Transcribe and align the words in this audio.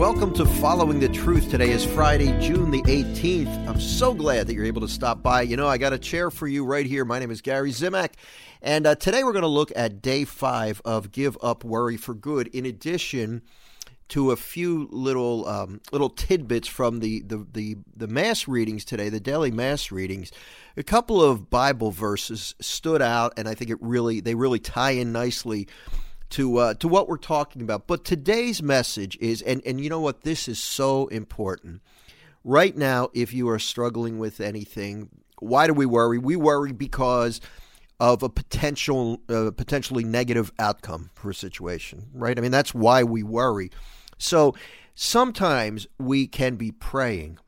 Welcome 0.00 0.32
to 0.36 0.46
Following 0.46 0.98
the 0.98 1.10
Truth. 1.10 1.50
Today 1.50 1.72
is 1.72 1.84
Friday, 1.84 2.32
June 2.40 2.70
the 2.70 2.80
18th. 2.84 3.68
I'm 3.68 3.78
so 3.78 4.14
glad 4.14 4.46
that 4.46 4.54
you're 4.54 4.64
able 4.64 4.80
to 4.80 4.88
stop 4.88 5.22
by. 5.22 5.42
You 5.42 5.58
know, 5.58 5.68
I 5.68 5.76
got 5.76 5.92
a 5.92 5.98
chair 5.98 6.30
for 6.30 6.48
you 6.48 6.64
right 6.64 6.86
here. 6.86 7.04
My 7.04 7.18
name 7.18 7.30
is 7.30 7.42
Gary 7.42 7.70
Zimak, 7.70 8.14
and 8.62 8.86
uh, 8.86 8.94
today 8.94 9.22
we're 9.24 9.34
going 9.34 9.42
to 9.42 9.48
look 9.48 9.70
at 9.76 10.00
day 10.00 10.24
five 10.24 10.80
of 10.86 11.12
Give 11.12 11.36
Up 11.42 11.64
Worry 11.64 11.98
for 11.98 12.14
Good. 12.14 12.46
In 12.46 12.64
addition 12.64 13.42
to 14.08 14.30
a 14.30 14.36
few 14.36 14.88
little 14.90 15.46
um, 15.46 15.82
little 15.92 16.08
tidbits 16.08 16.66
from 16.66 17.00
the, 17.00 17.20
the, 17.20 17.46
the, 17.52 17.76
the 17.94 18.08
mass 18.08 18.48
readings 18.48 18.86
today, 18.86 19.10
the 19.10 19.20
daily 19.20 19.50
mass 19.50 19.92
readings, 19.92 20.32
a 20.78 20.82
couple 20.82 21.22
of 21.22 21.50
Bible 21.50 21.90
verses 21.90 22.54
stood 22.58 23.02
out, 23.02 23.34
and 23.36 23.46
I 23.46 23.54
think 23.54 23.70
it 23.70 23.76
really 23.82 24.20
they 24.20 24.34
really 24.34 24.60
tie 24.60 24.92
in 24.92 25.12
nicely 25.12 25.68
to 26.30 26.56
uh, 26.58 26.74
to 26.74 26.88
what 26.88 27.08
we're 27.08 27.16
talking 27.16 27.62
about. 27.62 27.86
But 27.86 28.04
today's 28.04 28.62
message 28.62 29.18
is, 29.20 29.42
and 29.42 29.62
and 29.66 29.80
you 29.80 29.90
know 29.90 30.00
what, 30.00 30.22
this 30.22 30.48
is 30.48 30.58
so 30.58 31.06
important. 31.08 31.82
Right 32.42 32.76
now, 32.76 33.10
if 33.12 33.34
you 33.34 33.48
are 33.50 33.58
struggling 33.58 34.18
with 34.18 34.40
anything, 34.40 35.10
why 35.40 35.66
do 35.66 35.74
we 35.74 35.86
worry? 35.86 36.18
We 36.18 36.36
worry 36.36 36.72
because 36.72 37.40
of 37.98 38.22
a 38.22 38.28
potential 38.28 39.20
uh, 39.28 39.50
potentially 39.50 40.04
negative 40.04 40.50
outcome 40.58 41.10
for 41.14 41.30
a 41.30 41.34
situation, 41.34 42.08
right? 42.14 42.38
I 42.38 42.40
mean, 42.40 42.50
that's 42.50 42.74
why 42.74 43.02
we 43.02 43.22
worry. 43.22 43.70
So 44.16 44.54
sometimes 44.94 45.86
we 45.98 46.26
can 46.26 46.56
be 46.56 46.70
praying, 46.70 47.38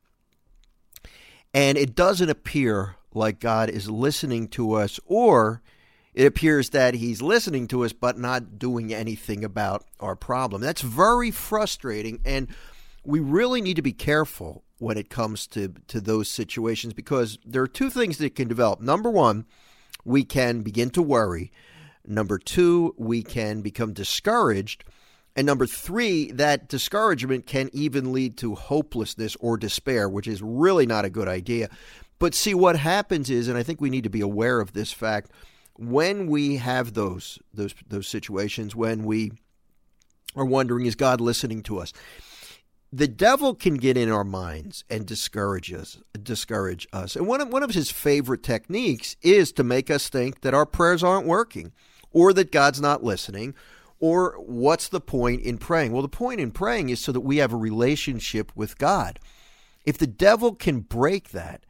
and 1.53 1.77
it 1.77 1.95
doesn't 1.95 2.29
appear 2.29 2.95
like 3.15 3.39
God 3.39 3.69
is 3.69 3.89
listening 3.89 4.47
to 4.49 4.73
us, 4.73 4.99
or 5.05 5.61
it 6.13 6.25
appears 6.25 6.69
that 6.71 6.93
he's 6.93 7.21
listening 7.21 7.67
to 7.69 7.83
us 7.83 7.93
but 7.93 8.17
not 8.17 8.59
doing 8.59 8.93
anything 8.93 9.43
about 9.43 9.85
our 9.99 10.15
problem. 10.15 10.61
That's 10.61 10.81
very 10.81 11.31
frustrating, 11.31 12.19
and 12.25 12.47
we 13.03 13.19
really 13.19 13.61
need 13.61 13.75
to 13.75 13.81
be 13.81 13.93
careful 13.93 14.63
when 14.77 14.97
it 14.97 15.09
comes 15.09 15.47
to, 15.47 15.73
to 15.87 16.01
those 16.01 16.29
situations 16.29 16.93
because 16.93 17.39
there 17.45 17.61
are 17.61 17.67
two 17.67 17.89
things 17.89 18.17
that 18.17 18.35
can 18.35 18.47
develop. 18.47 18.81
Number 18.81 19.09
one, 19.09 19.45
we 20.03 20.23
can 20.23 20.61
begin 20.61 20.89
to 20.91 21.01
worry. 21.01 21.51
Number 22.05 22.37
two, 22.37 22.93
we 22.97 23.23
can 23.23 23.61
become 23.61 23.93
discouraged. 23.93 24.83
And 25.35 25.47
number 25.47 25.65
three, 25.65 26.31
that 26.33 26.67
discouragement 26.67 27.45
can 27.45 27.69
even 27.73 28.11
lead 28.11 28.37
to 28.37 28.55
hopelessness 28.55 29.35
or 29.39 29.57
despair, 29.57 30.07
which 30.07 30.27
is 30.27 30.41
really 30.41 30.85
not 30.85 31.05
a 31.05 31.09
good 31.09 31.27
idea. 31.27 31.69
But 32.19 32.35
see, 32.35 32.53
what 32.53 32.77
happens 32.77 33.29
is, 33.29 33.47
and 33.47 33.57
I 33.57 33.63
think 33.63 33.81
we 33.81 33.89
need 33.89 34.03
to 34.03 34.09
be 34.09 34.21
aware 34.21 34.59
of 34.59 34.73
this 34.73 34.91
fact 34.91 35.31
when 35.75 36.27
we 36.27 36.57
have 36.57 36.93
those 36.93 37.39
those 37.53 37.73
those 37.87 38.07
situations 38.07 38.75
when 38.75 39.03
we 39.03 39.31
are 40.35 40.45
wondering 40.45 40.85
is 40.85 40.95
God 40.95 41.19
listening 41.19 41.63
to 41.63 41.79
us? 41.79 41.93
The 42.91 43.07
devil 43.07 43.55
can 43.55 43.75
get 43.75 43.97
in 43.97 44.11
our 44.11 44.23
minds 44.23 44.83
and 44.89 45.05
discourage 45.05 45.73
us 45.73 45.97
discourage 46.21 46.87
us. 46.93 47.15
And 47.15 47.27
one 47.27 47.41
of, 47.41 47.47
one 47.47 47.63
of 47.63 47.71
his 47.71 47.89
favorite 47.89 48.43
techniques 48.43 49.15
is 49.21 49.51
to 49.53 49.63
make 49.63 49.89
us 49.89 50.09
think 50.09 50.41
that 50.41 50.53
our 50.53 50.65
prayers 50.65 51.03
aren't 51.03 51.27
working 51.27 51.71
or 52.11 52.33
that 52.33 52.51
God's 52.51 52.79
not 52.79 53.03
listening 53.03 53.55
or 53.99 54.35
what's 54.37 54.89
the 54.89 55.01
point 55.01 55.41
in 55.41 55.57
praying? 55.57 55.91
Well 55.91 56.03
the 56.03 56.07
point 56.07 56.39
in 56.39 56.51
praying 56.51 56.89
is 56.89 56.99
so 56.99 57.11
that 57.11 57.21
we 57.21 57.37
have 57.37 57.53
a 57.53 57.57
relationship 57.57 58.51
with 58.55 58.77
God. 58.77 59.19
If 59.85 59.97
the 59.97 60.07
devil 60.07 60.53
can 60.53 60.81
break 60.81 61.29
that 61.29 61.65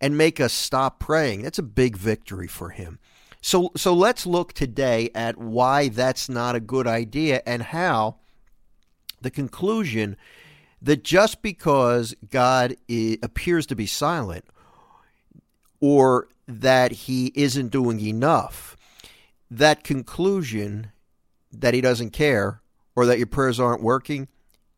and 0.00 0.16
make 0.16 0.40
us 0.40 0.52
stop 0.52 1.00
praying 1.00 1.42
that's 1.42 1.58
a 1.58 1.64
big 1.64 1.96
victory 1.96 2.46
for 2.46 2.70
him 2.70 3.00
so, 3.42 3.72
so 3.76 3.92
let's 3.92 4.24
look 4.24 4.52
today 4.52 5.10
at 5.16 5.36
why 5.36 5.88
that's 5.88 6.28
not 6.28 6.54
a 6.54 6.60
good 6.60 6.86
idea 6.86 7.42
and 7.44 7.60
how 7.60 8.16
the 9.20 9.32
conclusion 9.32 10.16
that 10.80 11.02
just 11.02 11.42
because 11.42 12.14
God 12.30 12.76
appears 12.90 13.66
to 13.66 13.74
be 13.74 13.86
silent 13.86 14.44
or 15.80 16.28
that 16.46 16.92
he 16.92 17.32
isn't 17.34 17.68
doing 17.68 18.00
enough, 18.00 18.76
that 19.50 19.82
conclusion 19.82 20.92
that 21.50 21.74
he 21.74 21.80
doesn't 21.80 22.10
care 22.10 22.62
or 22.94 23.06
that 23.06 23.18
your 23.18 23.26
prayers 23.26 23.58
aren't 23.58 23.82
working 23.82 24.28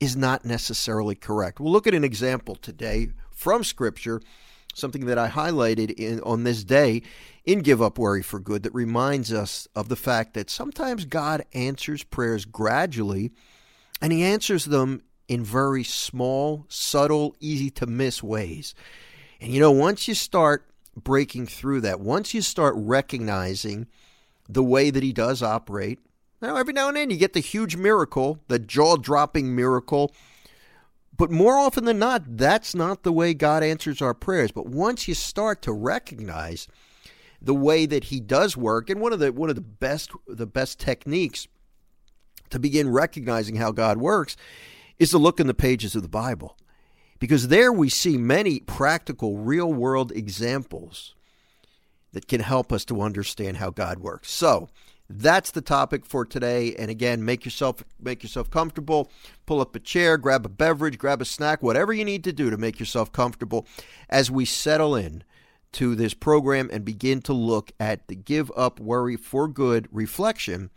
is 0.00 0.16
not 0.16 0.46
necessarily 0.46 1.14
correct. 1.14 1.60
We'll 1.60 1.72
look 1.72 1.86
at 1.86 1.94
an 1.94 2.04
example 2.04 2.54
today 2.54 3.08
from 3.30 3.62
Scripture 3.62 4.22
something 4.74 5.06
that 5.06 5.18
I 5.18 5.28
highlighted 5.28 5.92
in 5.92 6.20
on 6.20 6.44
this 6.44 6.64
day 6.64 7.02
in 7.44 7.60
Give 7.60 7.82
Up 7.82 7.98
Worry 7.98 8.22
for 8.22 8.40
Good 8.40 8.62
that 8.62 8.74
reminds 8.74 9.32
us 9.32 9.68
of 9.74 9.88
the 9.88 9.96
fact 9.96 10.34
that 10.34 10.50
sometimes 10.50 11.04
God 11.04 11.44
answers 11.52 12.02
prayers 12.02 12.44
gradually 12.44 13.32
and 14.00 14.12
he 14.12 14.22
answers 14.22 14.64
them 14.64 15.02
in 15.28 15.44
very 15.44 15.84
small, 15.84 16.66
subtle, 16.68 17.36
easy 17.40 17.70
to 17.70 17.86
miss 17.86 18.22
ways. 18.22 18.74
And 19.40 19.52
you 19.52 19.60
know, 19.60 19.70
once 19.70 20.08
you 20.08 20.14
start 20.14 20.66
breaking 20.96 21.46
through 21.46 21.82
that, 21.82 22.00
once 22.00 22.34
you 22.34 22.42
start 22.42 22.74
recognizing 22.76 23.86
the 24.48 24.62
way 24.62 24.90
that 24.90 25.02
he 25.02 25.12
does 25.12 25.42
operate, 25.42 25.98
now 26.40 26.56
every 26.56 26.72
now 26.72 26.88
and 26.88 26.96
then 26.96 27.10
you 27.10 27.16
get 27.16 27.32
the 27.32 27.40
huge 27.40 27.76
miracle, 27.76 28.40
the 28.48 28.58
jaw 28.58 28.96
dropping 28.96 29.54
miracle 29.54 30.14
but 31.16 31.30
more 31.30 31.56
often 31.56 31.84
than 31.84 31.98
not, 31.98 32.36
that's 32.36 32.74
not 32.74 33.02
the 33.02 33.12
way 33.12 33.34
God 33.34 33.62
answers 33.62 34.02
our 34.02 34.14
prayers. 34.14 34.50
But 34.50 34.66
once 34.66 35.06
you 35.06 35.14
start 35.14 35.62
to 35.62 35.72
recognize 35.72 36.66
the 37.44 37.54
way 37.54 37.86
that 37.86 38.04
He 38.04 38.20
does 38.20 38.56
work, 38.56 38.88
and 38.90 39.00
one 39.00 39.12
of 39.12 39.18
the 39.18 39.32
one 39.32 39.50
of 39.50 39.56
the 39.56 39.60
best 39.60 40.10
the 40.26 40.46
best 40.46 40.78
techniques 40.78 41.46
to 42.50 42.58
begin 42.58 42.88
recognizing 42.90 43.56
how 43.56 43.72
God 43.72 43.98
works 43.98 44.36
is 44.98 45.10
to 45.10 45.18
look 45.18 45.40
in 45.40 45.46
the 45.46 45.54
pages 45.54 45.94
of 45.94 46.02
the 46.02 46.08
Bible. 46.08 46.56
Because 47.18 47.48
there 47.48 47.72
we 47.72 47.88
see 47.88 48.16
many 48.16 48.60
practical, 48.60 49.38
real 49.38 49.72
world 49.72 50.12
examples 50.12 51.14
that 52.12 52.28
can 52.28 52.40
help 52.40 52.72
us 52.72 52.84
to 52.86 53.02
understand 53.02 53.56
how 53.56 53.70
God 53.70 53.98
works. 53.98 54.30
So, 54.30 54.68
that's 55.08 55.50
the 55.50 55.60
topic 55.60 56.06
for 56.06 56.24
today. 56.24 56.74
And 56.76 56.90
again, 56.90 57.24
make 57.24 57.44
yourself 57.44 57.84
make 58.00 58.22
yourself 58.22 58.50
comfortable. 58.50 59.10
Pull 59.46 59.60
up 59.60 59.76
a 59.76 59.80
chair, 59.80 60.16
grab 60.16 60.46
a 60.46 60.48
beverage, 60.48 60.96
grab 60.96 61.20
a 61.20 61.26
snack, 61.26 61.62
whatever 61.62 61.92
you 61.92 62.04
need 62.04 62.24
to 62.24 62.32
do 62.32 62.48
to 62.50 62.56
make 62.56 62.80
yourself 62.80 63.12
comfortable 63.12 63.66
as 64.08 64.30
we 64.30 64.44
settle 64.44 64.96
in 64.96 65.22
to 65.74 65.94
this 65.94 66.14
program 66.14 66.70
and 66.72 66.84
begin 66.84 67.20
to 67.22 67.32
look 67.32 67.72
at 67.78 68.08
the 68.08 68.14
Give 68.14 68.50
Up 68.56 68.80
Worry 68.80 69.16
for 69.16 69.48
Good 69.48 69.88
reflection 69.92 70.70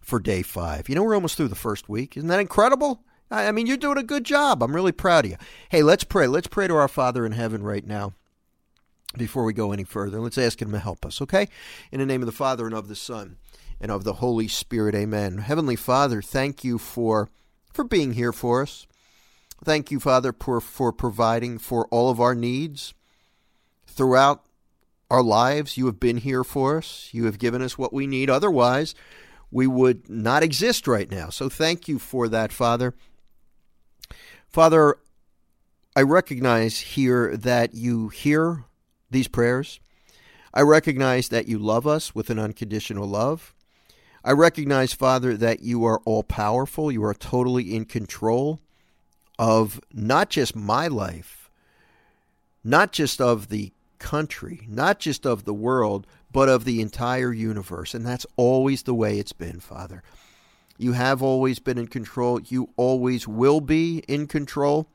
for 0.00 0.18
day 0.18 0.42
five. 0.42 0.88
You 0.88 0.94
know, 0.94 1.02
we're 1.02 1.14
almost 1.14 1.36
through 1.36 1.48
the 1.48 1.54
first 1.54 1.88
week. 1.88 2.16
Isn't 2.16 2.28
that 2.28 2.40
incredible? 2.40 3.04
I 3.30 3.52
mean, 3.52 3.66
you're 3.66 3.76
doing 3.76 3.98
a 3.98 4.02
good 4.02 4.24
job. 4.24 4.62
I'm 4.62 4.74
really 4.74 4.92
proud 4.92 5.24
of 5.24 5.32
you. 5.32 5.36
Hey, 5.70 5.82
let's 5.82 6.04
pray. 6.04 6.26
Let's 6.26 6.46
pray 6.46 6.68
to 6.68 6.76
our 6.76 6.88
Father 6.88 7.26
in 7.26 7.32
heaven 7.32 7.62
right 7.62 7.84
now 7.84 8.12
before 9.16 9.44
we 9.44 9.52
go 9.52 9.72
any 9.72 9.84
further. 9.84 10.20
Let's 10.20 10.38
ask 10.38 10.60
Him 10.60 10.72
to 10.72 10.78
help 10.78 11.04
us, 11.04 11.20
okay? 11.22 11.48
In 11.90 12.00
the 12.00 12.06
name 12.06 12.22
of 12.22 12.26
the 12.26 12.32
Father 12.32 12.66
and 12.66 12.74
of 12.74 12.88
the 12.88 12.94
Son 12.94 13.38
and 13.80 13.90
of 13.90 14.04
the 14.04 14.14
Holy 14.14 14.46
Spirit. 14.46 14.94
Amen. 14.94 15.38
Heavenly 15.38 15.76
Father, 15.76 16.22
thank 16.22 16.62
you 16.62 16.78
for 16.78 17.28
for 17.72 17.82
being 17.84 18.12
here 18.12 18.32
for 18.32 18.62
us. 18.62 18.86
Thank 19.64 19.90
you, 19.90 19.98
Father, 19.98 20.32
for, 20.32 20.60
for 20.60 20.92
providing 20.92 21.58
for 21.58 21.88
all 21.88 22.10
of 22.10 22.20
our 22.20 22.34
needs 22.34 22.94
throughout 23.94 24.44
our 25.10 25.22
lives. 25.22 25.76
You 25.76 25.86
have 25.86 26.00
been 26.00 26.18
here 26.18 26.44
for 26.44 26.78
us. 26.78 27.08
You 27.12 27.24
have 27.24 27.38
given 27.38 27.62
us 27.62 27.78
what 27.78 27.92
we 27.92 28.06
need. 28.06 28.28
Otherwise, 28.28 28.94
we 29.50 29.66
would 29.66 30.08
not 30.10 30.42
exist 30.42 30.86
right 30.86 31.10
now. 31.10 31.30
So 31.30 31.48
thank 31.48 31.88
you 31.88 31.98
for 31.98 32.28
that, 32.28 32.52
Father. 32.52 32.94
Father, 34.48 34.96
I 35.96 36.02
recognize 36.02 36.80
here 36.80 37.36
that 37.36 37.74
you 37.74 38.08
hear 38.08 38.64
these 39.10 39.28
prayers. 39.28 39.78
I 40.52 40.62
recognize 40.62 41.28
that 41.28 41.48
you 41.48 41.58
love 41.58 41.86
us 41.86 42.14
with 42.14 42.30
an 42.30 42.38
unconditional 42.38 43.06
love. 43.06 43.54
I 44.24 44.32
recognize, 44.32 44.92
Father, 44.92 45.36
that 45.36 45.60
you 45.60 45.84
are 45.84 46.00
all 46.04 46.22
powerful. 46.22 46.90
You 46.90 47.04
are 47.04 47.14
totally 47.14 47.74
in 47.74 47.84
control 47.84 48.60
of 49.38 49.80
not 49.92 50.30
just 50.30 50.56
my 50.56 50.86
life, 50.88 51.50
not 52.62 52.92
just 52.92 53.20
of 53.20 53.48
the 53.48 53.72
country, 54.04 54.60
not 54.68 55.00
just 55.00 55.24
of 55.24 55.44
the 55.44 55.54
world, 55.54 56.06
but 56.30 56.50
of 56.50 56.66
the 56.66 56.82
entire 56.82 57.32
universe. 57.32 57.94
And 57.94 58.04
that's 58.04 58.26
always 58.36 58.82
the 58.82 58.92
way 58.92 59.18
it's 59.18 59.32
been, 59.32 59.60
Father. 59.60 60.02
You 60.76 60.92
have 60.92 61.22
always 61.22 61.58
been 61.58 61.78
in 61.78 61.86
control. 61.86 62.38
You 62.38 62.68
always 62.76 63.26
will 63.26 63.62
be 63.62 64.04
in 64.06 64.26
control. 64.26 64.86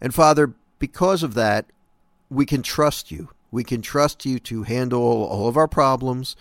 And 0.00 0.14
Father, 0.14 0.54
because 0.78 1.22
of 1.22 1.34
that, 1.34 1.66
we 2.30 2.46
can 2.46 2.62
trust 2.62 3.10
you. 3.10 3.28
We 3.50 3.62
can 3.62 3.82
trust 3.82 4.24
you 4.24 4.38
to 4.38 4.62
handle 4.62 5.02
all 5.02 5.46
of 5.46 5.58
our 5.58 5.68
problems. 5.68 6.36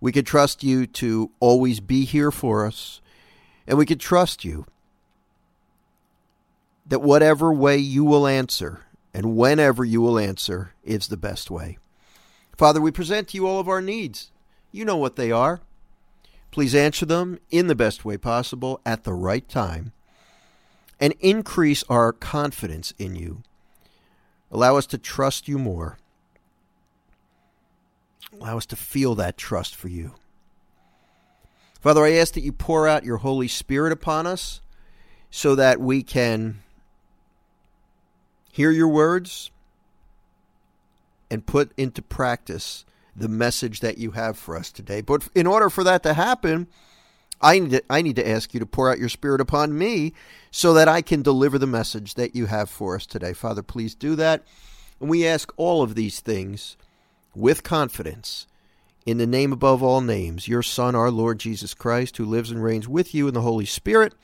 We 0.00 0.10
can 0.10 0.24
trust 0.24 0.64
you 0.64 0.86
to 0.86 1.30
always 1.38 1.80
be 1.80 2.06
here 2.06 2.30
for 2.30 2.64
us. 2.64 3.02
And 3.66 3.76
we 3.76 3.84
can 3.84 3.98
trust 3.98 4.42
you 4.42 4.64
that 6.86 7.02
whatever 7.02 7.52
way 7.52 7.76
you 7.76 8.04
will 8.04 8.26
answer 8.26 8.85
and 9.16 9.34
whenever 9.34 9.82
you 9.82 10.02
will 10.02 10.18
answer 10.18 10.74
is 10.84 11.08
the 11.08 11.16
best 11.16 11.50
way. 11.50 11.78
Father, 12.54 12.82
we 12.82 12.90
present 12.90 13.28
to 13.28 13.38
you 13.38 13.46
all 13.46 13.58
of 13.58 13.66
our 13.66 13.80
needs. 13.80 14.30
You 14.72 14.84
know 14.84 14.98
what 14.98 15.16
they 15.16 15.32
are. 15.32 15.62
Please 16.50 16.74
answer 16.74 17.06
them 17.06 17.38
in 17.50 17.66
the 17.66 17.74
best 17.74 18.04
way 18.04 18.18
possible 18.18 18.78
at 18.84 19.04
the 19.04 19.14
right 19.14 19.48
time. 19.48 19.92
and 21.00 21.14
increase 21.20 21.82
our 21.88 22.12
confidence 22.12 22.92
in 22.98 23.14
you. 23.14 23.42
Allow 24.50 24.76
us 24.76 24.86
to 24.86 24.98
trust 24.98 25.48
you 25.48 25.58
more. 25.58 25.98
Allow 28.32 28.58
us 28.58 28.66
to 28.66 28.76
feel 28.76 29.14
that 29.14 29.36
trust 29.36 29.74
for 29.74 29.88
you. 29.88 30.14
Father, 31.80 32.04
I 32.04 32.12
ask 32.12 32.34
that 32.34 32.42
you 32.42 32.52
pour 32.52 32.86
out 32.88 33.04
your 33.04 33.18
Holy 33.18 33.48
Spirit 33.48 33.92
upon 33.92 34.26
us 34.26 34.60
so 35.30 35.54
that 35.54 35.80
we 35.80 36.02
can 36.02 36.62
hear 38.56 38.70
your 38.70 38.88
words 38.88 39.50
and 41.30 41.44
put 41.44 41.72
into 41.76 42.00
practice 42.00 42.86
the 43.14 43.28
message 43.28 43.80
that 43.80 43.98
you 43.98 44.12
have 44.12 44.38
for 44.38 44.56
us 44.56 44.72
today. 44.72 45.02
But 45.02 45.28
in 45.34 45.46
order 45.46 45.68
for 45.68 45.84
that 45.84 46.02
to 46.04 46.14
happen, 46.14 46.66
I 47.42 47.58
need 47.58 47.70
to, 47.72 47.82
I 47.90 48.00
need 48.00 48.16
to 48.16 48.26
ask 48.26 48.54
you 48.54 48.60
to 48.60 48.64
pour 48.64 48.90
out 48.90 48.98
your 48.98 49.10
spirit 49.10 49.42
upon 49.42 49.76
me 49.76 50.14
so 50.50 50.72
that 50.72 50.88
I 50.88 51.02
can 51.02 51.20
deliver 51.20 51.58
the 51.58 51.66
message 51.66 52.14
that 52.14 52.34
you 52.34 52.46
have 52.46 52.70
for 52.70 52.94
us 52.94 53.04
today. 53.04 53.34
Father, 53.34 53.62
please 53.62 53.94
do 53.94 54.16
that. 54.16 54.42
And 55.00 55.10
we 55.10 55.26
ask 55.26 55.52
all 55.58 55.82
of 55.82 55.94
these 55.94 56.20
things 56.20 56.78
with 57.34 57.62
confidence 57.62 58.46
in 59.04 59.18
the 59.18 59.26
name 59.26 59.52
above 59.52 59.82
all 59.82 60.00
names, 60.00 60.48
your 60.48 60.62
Son, 60.62 60.94
our 60.94 61.10
Lord 61.10 61.38
Jesus 61.38 61.74
Christ, 61.74 62.16
who 62.16 62.24
lives 62.24 62.50
and 62.50 62.64
reigns 62.64 62.88
with 62.88 63.14
you 63.14 63.28
in 63.28 63.34
the 63.34 63.42
Holy 63.42 63.66
Spirit, 63.66 64.14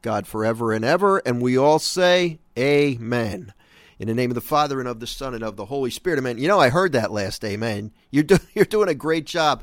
God 0.00 0.28
forever 0.28 0.72
and 0.72 0.84
ever. 0.84 1.18
And 1.26 1.42
we 1.42 1.58
all 1.58 1.80
say, 1.80 2.38
Amen. 2.56 3.52
In 4.00 4.08
the 4.08 4.14
name 4.14 4.30
of 4.30 4.34
the 4.34 4.40
Father 4.40 4.80
and 4.80 4.88
of 4.88 4.98
the 4.98 5.06
Son 5.06 5.34
and 5.34 5.44
of 5.44 5.56
the 5.56 5.66
Holy 5.66 5.90
Spirit, 5.90 6.18
Amen. 6.18 6.38
You 6.38 6.48
know, 6.48 6.58
I 6.58 6.70
heard 6.70 6.92
that 6.92 7.12
last 7.12 7.44
Amen. 7.44 7.92
You're, 8.10 8.24
do- 8.24 8.38
you're 8.54 8.64
doing 8.64 8.88
a 8.88 8.94
great 8.94 9.26
job. 9.26 9.62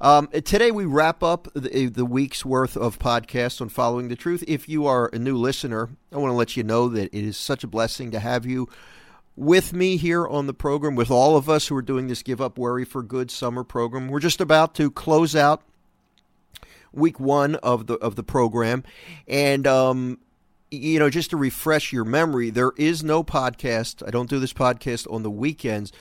Um, 0.00 0.26
today 0.26 0.72
we 0.72 0.84
wrap 0.84 1.22
up 1.22 1.46
the, 1.54 1.86
the, 1.86 2.04
week's 2.04 2.44
worth 2.44 2.76
of 2.76 2.98
podcasts 2.98 3.60
on 3.60 3.68
Following 3.68 4.08
the 4.08 4.16
Truth. 4.16 4.42
If 4.48 4.68
you 4.68 4.86
are 4.86 5.08
a 5.12 5.20
new 5.20 5.36
listener, 5.36 5.90
I 6.12 6.16
want 6.16 6.32
to 6.32 6.36
let 6.36 6.56
you 6.56 6.64
know 6.64 6.88
that 6.88 7.14
it 7.16 7.24
is 7.24 7.36
such 7.36 7.62
a 7.62 7.68
blessing 7.68 8.10
to 8.10 8.18
have 8.18 8.44
you 8.44 8.68
with 9.36 9.72
me 9.72 9.96
here 9.96 10.26
on 10.26 10.48
the 10.48 10.52
program, 10.52 10.96
with 10.96 11.10
all 11.10 11.36
of 11.36 11.48
us 11.48 11.68
who 11.68 11.76
are 11.76 11.82
doing 11.82 12.08
this 12.08 12.24
Give 12.24 12.40
Up 12.40 12.58
Worry 12.58 12.84
for 12.84 13.04
Good 13.04 13.30
summer 13.30 13.62
program. 13.62 14.08
We're 14.08 14.18
just 14.18 14.40
about 14.40 14.74
to 14.74 14.90
close 14.90 15.36
out 15.36 15.62
week 16.92 17.20
one 17.20 17.54
of 17.56 17.86
the 17.86 17.94
of 17.94 18.16
the 18.16 18.24
program, 18.24 18.82
and 19.28 19.64
um, 19.64 20.18
you 20.70 20.98
know, 20.98 21.10
just 21.10 21.30
to 21.30 21.36
refresh 21.36 21.92
your 21.92 22.04
memory, 22.04 22.50
there 22.50 22.72
is 22.76 23.04
no 23.04 23.22
podcast. 23.22 24.06
I 24.06 24.10
don't 24.10 24.30
do 24.30 24.38
this 24.38 24.52
podcast 24.52 25.10
on 25.12 25.22
the 25.22 25.30
weekends. 25.30 25.92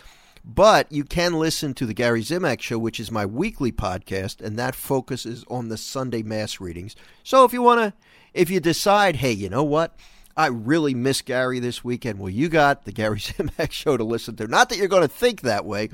But 0.47 0.91
you 0.91 1.03
can 1.03 1.33
listen 1.33 1.73
to 1.73 1.87
the 1.87 1.93
Gary 1.95 2.21
Zimak 2.21 2.61
Show, 2.61 2.77
which 2.77 2.99
is 2.99 3.09
my 3.09 3.25
weekly 3.25 3.71
podcast, 3.71 4.41
and 4.41 4.59
that 4.59 4.75
focuses 4.75 5.43
on 5.49 5.69
the 5.69 5.77
Sunday 5.77 6.21
Mass 6.21 6.61
readings. 6.61 6.95
So 7.23 7.45
if 7.45 7.53
you 7.53 7.63
want 7.63 7.81
to, 7.81 7.93
if 8.31 8.51
you 8.51 8.59
decide, 8.59 9.15
hey, 9.15 9.31
you 9.31 9.49
know 9.49 9.63
what? 9.63 9.97
I 10.37 10.47
really 10.47 10.93
miss 10.93 11.23
Gary 11.23 11.59
this 11.59 11.83
weekend. 11.83 12.19
Well, 12.19 12.29
you 12.29 12.47
got 12.49 12.85
the 12.85 12.91
Gary 12.91 13.19
Zimak 13.21 13.71
show 13.71 13.97
to 13.97 14.03
listen 14.03 14.35
to. 14.35 14.47
Not 14.47 14.69
that 14.69 14.77
you're 14.77 14.87
going 14.87 15.01
to 15.01 15.07
think 15.07 15.41
that 15.41 15.65
way, 15.65 15.89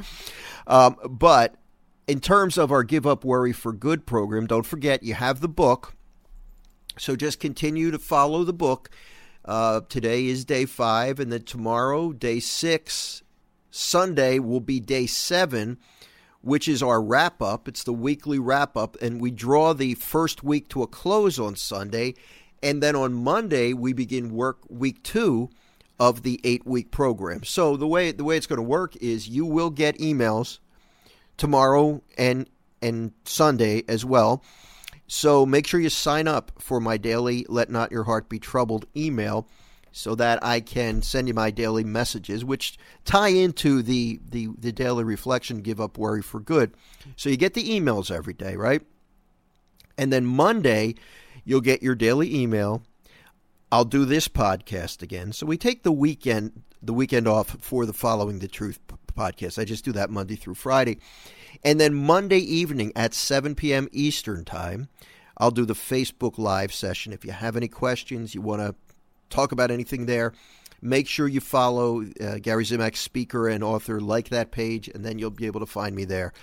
um, 0.68 0.98
but 1.10 1.56
in 2.08 2.20
terms 2.20 2.58
of 2.58 2.74
our 2.74 2.84
Give 2.84 3.08
Up 3.08 3.24
Worry 3.24 3.54
for 3.54 3.72
Good 3.72 4.06
program, 4.06 4.48
don't 4.48 4.66
forget 4.66 5.02
you 5.02 5.14
have 5.14 5.40
the 5.40 5.48
book. 5.48 5.96
So 6.98 7.16
just 7.16 7.40
continue 7.40 7.92
to 7.92 8.00
follow 8.00 8.44
the 8.44 8.54
book. 8.54 8.90
Uh, 9.44 9.82
today 9.90 10.26
is 10.28 10.46
day 10.46 10.66
five, 10.66 11.20
and 11.20 11.32
then 11.32 11.44
tomorrow, 11.44 12.12
day 12.12 12.40
six. 12.40 13.24
Sunday 13.72 14.38
will 14.38 14.60
be 14.60 14.80
day 14.80 15.06
seven, 15.06 15.78
which 16.42 16.68
is 16.68 16.84
our 16.84 17.02
wrap 17.02 17.42
up. 17.42 17.68
It's 17.68 17.84
the 17.84 17.94
weekly 17.94 18.38
wrap 18.38 18.76
up, 18.76 18.98
and 19.02 19.22
we 19.22 19.32
draw 19.32 19.74
the 19.74 19.96
first 19.96 20.44
week 20.44 20.68
to 20.70 20.84
a 20.84 20.88
close 20.88 21.40
on 21.40 21.56
Sunday 21.56 22.16
and 22.64 22.82
then 22.82 22.96
on 22.96 23.14
Monday, 23.14 23.74
we 23.74 23.94
begin 23.94 24.34
work 24.36 24.60
week 24.70 25.02
two 25.04 25.50
of 26.00 26.24
the 26.24 26.40
eight 26.44 26.66
week 26.66 26.92
program. 26.92 27.44
So 27.44 27.76
the 27.76 27.88
way 27.88 28.12
the 28.12 28.24
way 28.24 28.38
it's 28.38 28.48
going 28.48 28.58
to 28.58 28.64
work 28.64 28.96
is 28.98 29.28
you 29.28 29.46
will 29.46 29.70
get 29.70 29.98
emails 29.98 30.60
tomorrow 31.38 32.02
and 32.18 32.48
and 32.82 33.14
Sunday 33.26 33.84
as 33.88 34.06
well. 34.06 34.44
So 35.14 35.46
make 35.46 35.68
sure 35.68 35.80
you 35.80 35.90
sign 35.90 36.28
up 36.28 36.54
for 36.58 36.80
my 36.80 36.98
daily 36.98 37.46
Let 37.50 37.70
Not 37.70 37.92
Your 37.92 38.06
Heart 38.06 38.30
Be 38.30 38.40
Troubled 38.40 38.86
email 38.96 39.48
so 39.92 40.16
that 40.16 40.42
I 40.42 40.62
can 40.62 41.02
send 41.02 41.28
you 41.28 41.34
my 41.34 41.52
daily 41.52 41.84
messages, 41.84 42.46
which 42.46 42.78
tie 43.04 43.28
into 43.28 43.82
the, 43.82 44.22
the, 44.30 44.48
the 44.58 44.72
daily 44.72 45.04
reflection, 45.04 45.62
Give 45.62 45.82
Up 45.82 45.98
Worry 45.98 46.22
for 46.22 46.40
Good. 46.40 46.74
So 47.18 47.30
you 47.30 47.36
get 47.36 47.56
the 47.56 47.78
emails 47.78 48.10
every 48.10 48.34
day, 48.34 48.56
right? 48.56 48.84
And 49.98 50.14
then 50.14 50.26
Monday, 50.26 50.96
You'll 51.44 51.62
get 51.62 51.82
your 51.82 51.96
daily 51.96 52.36
email. 52.36 52.84
I'll 53.72 53.86
do 53.86 54.06
this 54.06 54.28
podcast 54.28 55.02
again. 55.02 55.34
So 55.34 55.46
we 55.46 55.58
take 55.58 55.84
the 55.84 55.92
weekend 55.92 56.64
the 56.84 56.94
weekend 56.94 57.28
off 57.28 57.58
for 57.62 57.86
the 57.86 57.94
Following 57.94 58.40
the 58.40 58.48
Truth 58.48 58.80
podcast. 59.12 59.60
I 59.60 59.66
just 59.66 59.86
do 59.86 59.92
that 59.94 60.10
Monday 60.10 60.36
through 60.36 60.56
Friday. 60.56 60.98
And 61.64 61.80
then 61.80 61.94
Monday 61.94 62.40
evening 62.40 62.92
at 62.96 63.14
7 63.14 63.56
p.m. 63.56 63.88
Eastern 63.92 64.46
Time, 64.46 64.90
I'll 65.38 65.52
do 65.52 65.66
the 65.66 65.74
Facebook 65.74 66.38
Live 66.38 66.74
session. 66.74 67.14
If 67.14 67.26
you 67.26 67.32
have 67.32 67.56
any 67.56 67.68
questions, 67.68 68.36
you 68.36 68.42
want 68.42 68.62
to 68.62 68.76
talk 69.30 69.52
about 69.52 69.72
anything 69.72 70.06
there, 70.06 70.34
make 70.82 71.08
sure 71.08 71.28
you 71.28 71.40
follow 71.40 72.04
uh, 72.04 72.38
Gary 72.42 72.64
Zimak, 72.64 72.96
speaker 72.96 73.48
and 73.48 73.64
author, 73.64 74.00
like 74.00 74.30
that 74.30 74.52
page, 74.52 74.88
and 74.88 75.06
then 75.06 75.20
you'll 75.20 75.30
be 75.30 75.46
able 75.46 75.60
to 75.60 75.66
find 75.66 75.96
me 75.96 76.06
there. 76.06 76.34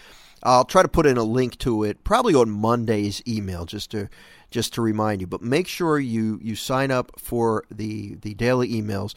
I'll 0.43 0.65
try 0.65 0.83
to 0.83 0.89
put 0.89 1.07
in 1.07 1.17
a 1.17 1.25
link 1.25 1.59
to 1.59 1.85
it 1.85 2.05
probably 2.05 2.35
on 2.35 2.51
Monday's 2.51 3.23
email 3.27 3.65
just 3.65 3.91
to 3.91 4.09
just 4.51 4.73
to 4.75 4.83
remind 4.83 5.21
you. 5.21 5.27
But 5.27 5.43
make 5.43 5.67
sure 5.67 5.99
you 5.99 6.39
you 6.43 6.55
sign 6.55 6.91
up 6.91 7.13
for 7.19 7.65
the 7.71 8.15
the 8.17 8.35
daily 8.35 8.69
emails. 8.69 9.15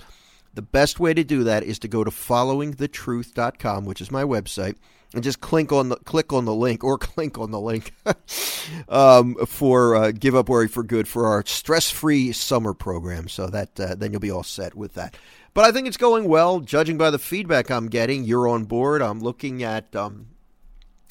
The 0.54 0.62
best 0.62 1.00
way 1.00 1.14
to 1.14 1.24
do 1.24 1.44
that 1.46 1.64
is 1.64 1.80
to 1.80 1.88
go 1.88 2.04
to 2.04 2.12
followingthetruth.com, 2.12 3.86
which 3.86 4.02
is 4.02 4.12
my 4.12 4.24
website, 4.24 4.76
and 5.14 5.24
just 5.24 5.40
click 5.40 5.72
on 5.72 5.90
the 5.90 5.96
click 5.98 6.34
on 6.34 6.46
the 6.46 6.54
link 6.54 6.84
or 6.84 6.98
click 6.98 7.38
on 7.38 7.52
the 7.52 7.60
link 7.60 7.94
um, 8.90 9.36
for 9.46 9.96
uh, 9.96 10.12
Give 10.12 10.36
Up 10.36 10.50
Worry 10.50 10.68
for 10.68 10.84
Good 10.84 11.08
for 11.08 11.28
our 11.28 11.44
stress-free 11.46 12.34
summer 12.34 12.74
program. 12.74 13.30
So 13.30 13.48
that 13.48 13.80
uh, 13.80 13.96
then 13.96 14.12
you'll 14.12 14.20
be 14.20 14.32
all 14.32 14.44
set 14.44 14.76
with 14.76 14.94
that. 14.96 15.16
But 15.54 15.66
I 15.66 15.72
think 15.72 15.88
it's 15.88 15.98
going 15.98 16.28
well, 16.28 16.60
judging 16.60 16.98
by 16.98 17.10
the 17.10 17.20
feedback 17.20 17.70
I'm 17.70 17.88
getting. 17.88 18.24
You're 18.24 18.48
on 18.48 18.66
board. 18.66 19.02
I'm 19.02 19.20
looking 19.20 19.64
at 19.64 19.96
um, 19.96 20.28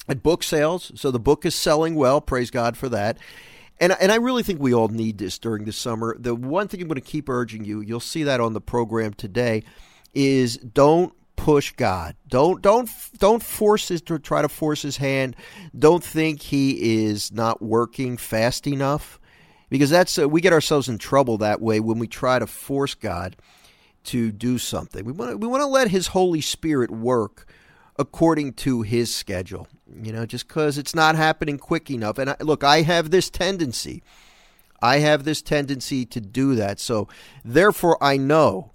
at 0.07 0.23
book 0.23 0.43
sales, 0.43 0.91
so 0.95 1.11
the 1.11 1.19
book 1.19 1.45
is 1.45 1.55
selling 1.55 1.95
well. 1.95 2.21
Praise 2.21 2.51
God 2.51 2.77
for 2.77 2.89
that. 2.89 3.17
And, 3.81 3.97
and 3.99 4.11
I 4.11 4.15
really 4.15 4.43
think 4.43 4.61
we 4.61 4.75
all 4.75 4.89
need 4.89 5.17
this 5.17 5.39
during 5.39 5.65
the 5.65 5.73
summer. 5.73 6.15
The 6.17 6.35
one 6.35 6.67
thing 6.67 6.81
I'm 6.81 6.87
going 6.87 6.95
to 6.95 7.01
keep 7.01 7.27
urging 7.27 7.65
you, 7.65 7.81
you'll 7.81 7.99
see 7.99 8.23
that 8.23 8.39
on 8.39 8.53
the 8.53 8.61
program 8.61 9.13
today, 9.13 9.63
is 10.13 10.57
don't 10.57 11.13
push 11.35 11.71
God. 11.71 12.15
Don't 12.27 12.61
don't 12.61 12.87
don't 13.17 13.41
force 13.41 13.87
his 13.87 14.01
to 14.03 14.19
try 14.19 14.43
to 14.43 14.49
force 14.49 14.83
his 14.83 14.97
hand. 14.97 15.35
Don't 15.77 16.03
think 16.03 16.43
he 16.43 17.05
is 17.05 17.31
not 17.31 17.59
working 17.61 18.17
fast 18.17 18.67
enough, 18.67 19.19
because 19.69 19.89
that's 19.89 20.19
uh, 20.19 20.29
we 20.29 20.41
get 20.41 20.53
ourselves 20.53 20.87
in 20.87 20.99
trouble 20.99 21.39
that 21.39 21.59
way 21.59 21.79
when 21.79 21.97
we 21.97 22.07
try 22.07 22.37
to 22.37 22.45
force 22.45 22.93
God 22.93 23.35
to 24.03 24.31
do 24.31 24.59
something. 24.59 25.03
We 25.03 25.11
want 25.11 25.39
we 25.39 25.47
want 25.47 25.61
to 25.61 25.67
let 25.67 25.89
His 25.89 26.07
Holy 26.07 26.41
Spirit 26.41 26.91
work 26.91 27.47
according 27.97 28.53
to 28.53 28.81
His 28.81 29.13
schedule 29.13 29.67
you 30.01 30.11
know, 30.11 30.25
just 30.25 30.47
because 30.47 30.77
it's 30.77 30.95
not 30.95 31.15
happening 31.15 31.57
quick 31.57 31.89
enough. 31.89 32.17
And 32.17 32.31
I, 32.31 32.35
look, 32.39 32.63
I 32.63 32.81
have 32.81 33.11
this 33.11 33.29
tendency. 33.29 34.03
I 34.81 34.99
have 34.99 35.23
this 35.23 35.41
tendency 35.41 36.05
to 36.05 36.21
do 36.21 36.55
that. 36.55 36.79
So, 36.79 37.07
therefore, 37.43 37.97
I 38.01 38.17
know 38.17 38.71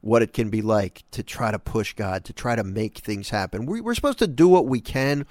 what 0.00 0.22
it 0.22 0.32
can 0.32 0.50
be 0.50 0.62
like 0.62 1.04
to 1.10 1.22
try 1.22 1.50
to 1.50 1.58
push 1.58 1.94
God, 1.94 2.24
to 2.26 2.32
try 2.32 2.54
to 2.54 2.64
make 2.64 2.98
things 2.98 3.30
happen. 3.30 3.66
We, 3.66 3.80
are 3.80 3.94
supposed 3.94 4.18
to 4.20 4.26
do 4.26 4.48
what 4.48 4.66
we 4.66 4.80
can, 4.80 5.26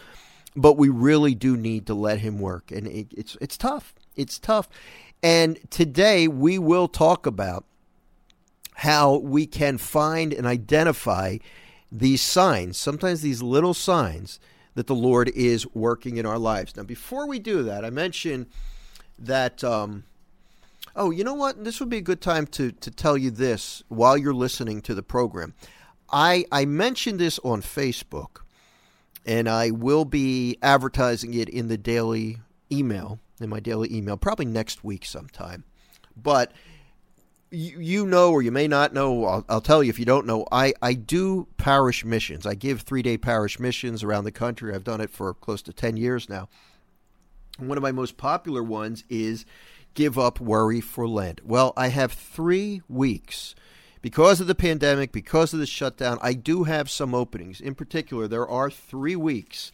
but 0.56 0.78
we 0.78 0.90
really 0.90 1.36
do 1.36 1.56
need 1.56 1.88
to 1.88 1.94
let 1.94 2.20
Him 2.20 2.40
work. 2.40 2.72
And 2.72 2.88
it, 2.88 3.08
it's, 3.16 3.38
it's 3.40 3.58
tough. 3.58 3.94
It's 4.16 4.40
tough. 4.40 4.68
And 5.22 5.60
today 5.70 6.28
we 6.28 6.58
will 6.60 6.88
talk 6.88 7.26
about 7.26 7.66
how 8.76 9.18
we 9.18 9.48
can 9.48 9.78
find 9.78 10.34
and 10.34 10.46
identify 10.46 11.38
these 11.92 12.22
signs, 12.22 12.78
sometimes 12.78 13.22
these 13.22 13.42
little 13.42 13.74
signs 13.74 14.40
that 14.76 14.88
the 14.88 14.96
Lord 14.96 15.30
is 15.30 15.66
working 15.74 16.18
in 16.18 16.26
our 16.26 16.38
lives. 16.38 16.76
Now, 16.76 16.84
before 16.84 17.28
we 17.28 17.40
do 17.40 17.64
that, 17.64 17.84
I 17.86 17.90
mentioned 17.90 18.48
that. 19.18 19.64
Um, 19.64 20.04
oh, 20.96 21.12
you 21.12 21.24
know 21.24 21.34
what? 21.34 21.64
This 21.64 21.80
would 21.80 21.90
be 21.90 21.98
a 21.98 22.02
good 22.02 22.22
time 22.22 22.48
to 22.48 22.72
to 22.72 22.92
tell 22.92 23.18
you 23.18 23.32
this 23.32 23.84
while 23.88 24.18
you're 24.18 24.34
listening 24.34 24.82
to 24.84 24.94
the 24.94 25.04
program. 25.04 25.54
I 26.12 26.46
I 26.52 26.66
mentioned 26.66 27.20
this 27.20 27.40
on 27.44 27.62
Facebook, 27.62 28.42
and 29.26 29.50
I 29.50 29.72
will 29.72 30.06
be 30.06 30.58
advertising 30.62 31.34
it 31.34 31.50
in 31.50 31.68
the 31.68 31.78
daily 31.78 32.40
email 32.72 33.20
in 33.40 33.50
my 33.50 33.60
daily 33.60 33.94
email 33.94 34.18
probably 34.18 34.46
next 34.46 34.84
week 34.84 35.06
sometime. 35.06 35.64
But 36.16 36.52
you, 37.52 37.80
you 37.80 38.06
know, 38.06 38.32
or 38.32 38.42
you 38.42 38.52
may 38.52 38.68
not 38.68 38.94
know, 38.94 39.26
I'll, 39.26 39.46
I'll, 39.48 39.62
tell 39.62 39.84
you 39.84 39.90
if 39.90 40.00
you 40.00 40.06
don't 40.06 40.26
know, 40.26 40.46
I, 40.52 40.74
I 40.82 40.94
do 40.94 41.48
parish 41.58 42.04
missions. 42.04 42.46
I 42.46 42.56
give 42.56 42.82
three 42.82 43.02
day 43.02 43.18
parish 43.18 43.60
missions 43.60 44.04
around 44.04 44.26
the 44.26 44.32
country. 44.32 44.74
I've 44.74 44.84
done 44.84 45.02
it 45.02 45.10
for 45.10 45.34
close 45.34 45.62
to 45.64 45.74
10 45.74 45.98
years 45.98 46.30
now. 46.30 46.50
One 47.58 47.78
of 47.78 47.82
my 47.82 47.92
most 47.92 48.18
popular 48.18 48.62
ones 48.62 49.04
is 49.10 49.46
Give 49.94 50.20
Up 50.20 50.40
Worry 50.40 50.82
for 50.82 51.08
Lent. 51.08 51.46
Well, 51.46 51.74
I 51.76 51.88
have 51.88 52.12
three 52.12 52.82
weeks. 52.88 53.56
Because 54.02 54.40
of 54.40 54.48
the 54.48 54.56
pandemic, 54.56 55.12
because 55.12 55.54
of 55.54 55.60
the 55.60 55.66
shutdown, 55.66 56.20
I 56.22 56.34
do 56.34 56.66
have 56.66 56.90
some 56.90 57.16
openings. 57.16 57.60
In 57.60 57.74
particular, 57.74 58.28
there 58.28 58.48
are 58.48 58.70
three 58.70 59.16
weeks 59.16 59.72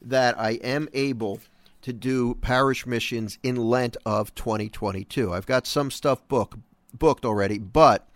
that 0.00 0.38
I 0.38 0.52
am 0.62 0.88
able 0.92 1.40
to 1.80 1.92
do 1.92 2.34
parish 2.36 2.86
missions 2.86 3.38
in 3.42 3.56
Lent 3.56 3.96
of 4.04 4.34
2022. 4.34 5.32
I've 5.32 5.46
got 5.46 5.66
some 5.66 5.90
stuff 5.90 6.26
book, 6.28 6.58
booked 6.92 7.24
already, 7.24 7.58
but 7.58 8.08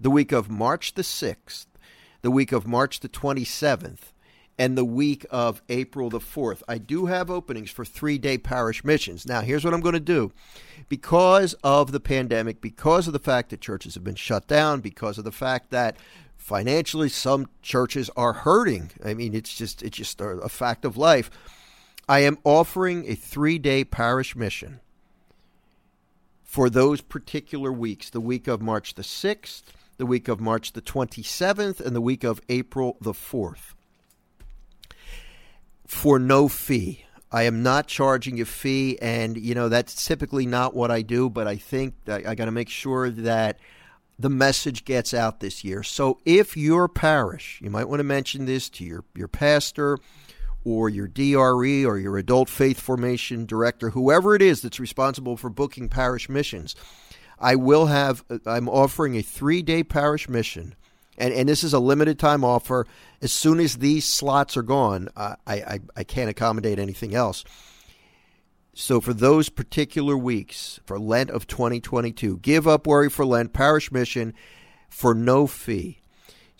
the 0.00 0.10
week 0.10 0.32
of 0.32 0.50
March 0.50 0.94
the 0.94 1.02
6th, 1.02 1.66
the 2.22 2.30
week 2.30 2.52
of 2.52 2.66
March 2.66 3.00
the 3.00 3.08
27th, 3.08 4.12
and 4.58 4.78
the 4.78 4.84
week 4.84 5.26
of 5.30 5.62
April 5.68 6.10
the 6.10 6.20
4th. 6.20 6.62
I 6.68 6.78
do 6.78 7.06
have 7.06 7.30
openings 7.30 7.70
for 7.70 7.84
three 7.84 8.18
day 8.18 8.38
parish 8.38 8.84
missions. 8.84 9.26
Now, 9.26 9.40
here's 9.40 9.64
what 9.64 9.74
I'm 9.74 9.80
going 9.80 9.94
to 9.94 10.00
do. 10.00 10.32
Because 10.88 11.54
of 11.64 11.92
the 11.92 12.00
pandemic, 12.00 12.60
because 12.60 13.06
of 13.06 13.12
the 13.12 13.18
fact 13.18 13.50
that 13.50 13.60
churches 13.60 13.94
have 13.94 14.04
been 14.04 14.14
shut 14.14 14.46
down, 14.46 14.80
because 14.80 15.18
of 15.18 15.24
the 15.24 15.32
fact 15.32 15.70
that 15.70 15.96
financially 16.36 17.08
some 17.08 17.48
churches 17.62 18.10
are 18.16 18.32
hurting, 18.32 18.90
I 19.04 19.14
mean, 19.14 19.34
it's 19.34 19.56
just, 19.56 19.82
it's 19.82 19.96
just 19.96 20.20
a 20.20 20.48
fact 20.48 20.84
of 20.84 20.96
life. 20.96 21.30
I 22.08 22.20
am 22.20 22.38
offering 22.44 23.10
a 23.10 23.14
three 23.14 23.58
day 23.58 23.82
parish 23.82 24.36
mission 24.36 24.80
for 26.54 26.70
those 26.70 27.00
particular 27.00 27.72
weeks 27.72 28.10
the 28.10 28.20
week 28.20 28.46
of 28.46 28.62
March 28.62 28.94
the 28.94 29.02
6th, 29.02 29.64
the 29.96 30.06
week 30.06 30.28
of 30.28 30.38
March 30.38 30.72
the 30.72 30.80
27th, 30.80 31.80
and 31.80 31.96
the 31.96 32.00
week 32.00 32.22
of 32.22 32.40
April 32.48 32.96
the 33.00 33.12
4th 33.12 33.74
for 35.84 36.20
no 36.20 36.46
fee. 36.46 37.06
I 37.32 37.42
am 37.42 37.64
not 37.64 37.88
charging 37.88 38.40
a 38.40 38.44
fee, 38.44 38.96
and 39.02 39.36
you 39.36 39.56
know 39.56 39.68
that's 39.68 40.06
typically 40.06 40.46
not 40.46 40.76
what 40.76 40.92
I 40.92 41.02
do. 41.02 41.28
But 41.28 41.48
I 41.48 41.56
think 41.56 41.94
I, 42.06 42.22
I 42.24 42.34
got 42.36 42.44
to 42.44 42.52
make 42.52 42.68
sure 42.68 43.10
that 43.10 43.58
the 44.16 44.30
message 44.30 44.84
gets 44.84 45.12
out 45.12 45.40
this 45.40 45.64
year. 45.64 45.82
So 45.82 46.20
if 46.24 46.56
your 46.56 46.86
parish, 46.86 47.58
you 47.64 47.68
might 47.68 47.88
want 47.88 47.98
to 47.98 48.04
mention 48.04 48.44
this 48.44 48.70
to 48.70 48.84
your 48.84 49.02
your 49.16 49.26
pastor, 49.26 49.98
or 50.64 50.88
your 50.88 51.06
DRE, 51.06 51.84
or 51.84 51.98
your 51.98 52.16
adult 52.16 52.48
faith 52.48 52.80
formation 52.80 53.46
director, 53.46 53.90
whoever 53.90 54.34
it 54.34 54.42
is 54.42 54.62
that's 54.62 54.80
responsible 54.80 55.36
for 55.36 55.50
booking 55.50 55.88
parish 55.88 56.28
missions. 56.28 56.74
I 57.38 57.56
will 57.56 57.86
have. 57.86 58.24
I'm 58.46 58.68
offering 58.68 59.16
a 59.16 59.22
three 59.22 59.62
day 59.62 59.82
parish 59.82 60.28
mission 60.28 60.74
and 61.16 61.32
and 61.32 61.48
this 61.48 61.64
is 61.64 61.72
a 61.72 61.78
limited 61.78 62.18
time 62.18 62.44
offer. 62.44 62.86
As 63.22 63.32
soon 63.32 63.60
as 63.60 63.76
these 63.76 64.04
slots 64.04 64.56
are 64.56 64.62
gone, 64.62 65.08
I, 65.16 65.36
I 65.46 65.80
I 65.96 66.04
can't 66.04 66.30
accommodate 66.30 66.78
anything 66.78 67.14
else. 67.14 67.44
So 68.74 69.00
for 69.00 69.14
those 69.14 69.48
particular 69.48 70.16
weeks 70.16 70.80
for 70.84 70.98
Lent 70.98 71.30
of 71.30 71.46
2022, 71.46 72.38
give 72.38 72.66
up 72.66 72.86
worry 72.86 73.08
for 73.08 73.24
Lent 73.24 73.52
parish 73.52 73.92
mission 73.92 74.34
for 74.90 75.14
no 75.14 75.46
fee. 75.46 76.00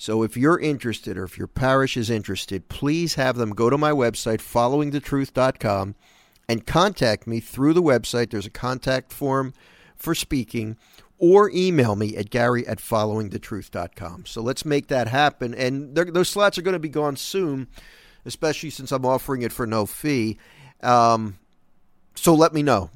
So 0.04 0.22
if 0.22 0.36
you're 0.36 0.60
interested 0.60 1.16
or 1.16 1.24
if 1.24 1.38
your 1.38 1.46
parish 1.46 1.96
is 1.96 2.10
interested, 2.10 2.68
please 2.68 3.14
have 3.14 3.36
them 3.36 3.54
go 3.54 3.70
to 3.70 3.78
my 3.78 3.90
website 3.90 4.42
followingthetruth.com 4.42 5.94
and 6.46 6.66
contact 6.66 7.26
me 7.26 7.40
through 7.40 7.72
the 7.72 7.82
website. 7.82 8.28
There's 8.28 8.44
a 8.44 8.50
contact 8.50 9.14
form 9.14 9.54
for 9.96 10.14
speaking 10.14 10.76
or 11.16 11.50
email 11.54 11.96
me 11.96 12.18
at 12.18 12.28
gary 12.28 12.66
at 12.66 12.80
followingthetruth.com. 12.80 14.26
So 14.26 14.42
let's 14.42 14.66
make 14.66 14.88
that 14.88 15.08
happen. 15.08 15.54
And 15.54 15.94
those 15.94 16.28
slots 16.28 16.58
are 16.58 16.62
going 16.62 16.74
to 16.74 16.78
be 16.78 16.90
gone 16.90 17.16
soon, 17.16 17.66
especially 18.26 18.68
since 18.68 18.92
I'm 18.92 19.06
offering 19.06 19.40
it 19.40 19.54
for 19.54 19.66
no 19.66 19.86
fee. 19.86 20.36
Um, 20.82 21.38
so 22.14 22.34
let 22.34 22.52
me 22.52 22.62
know. 22.62 22.90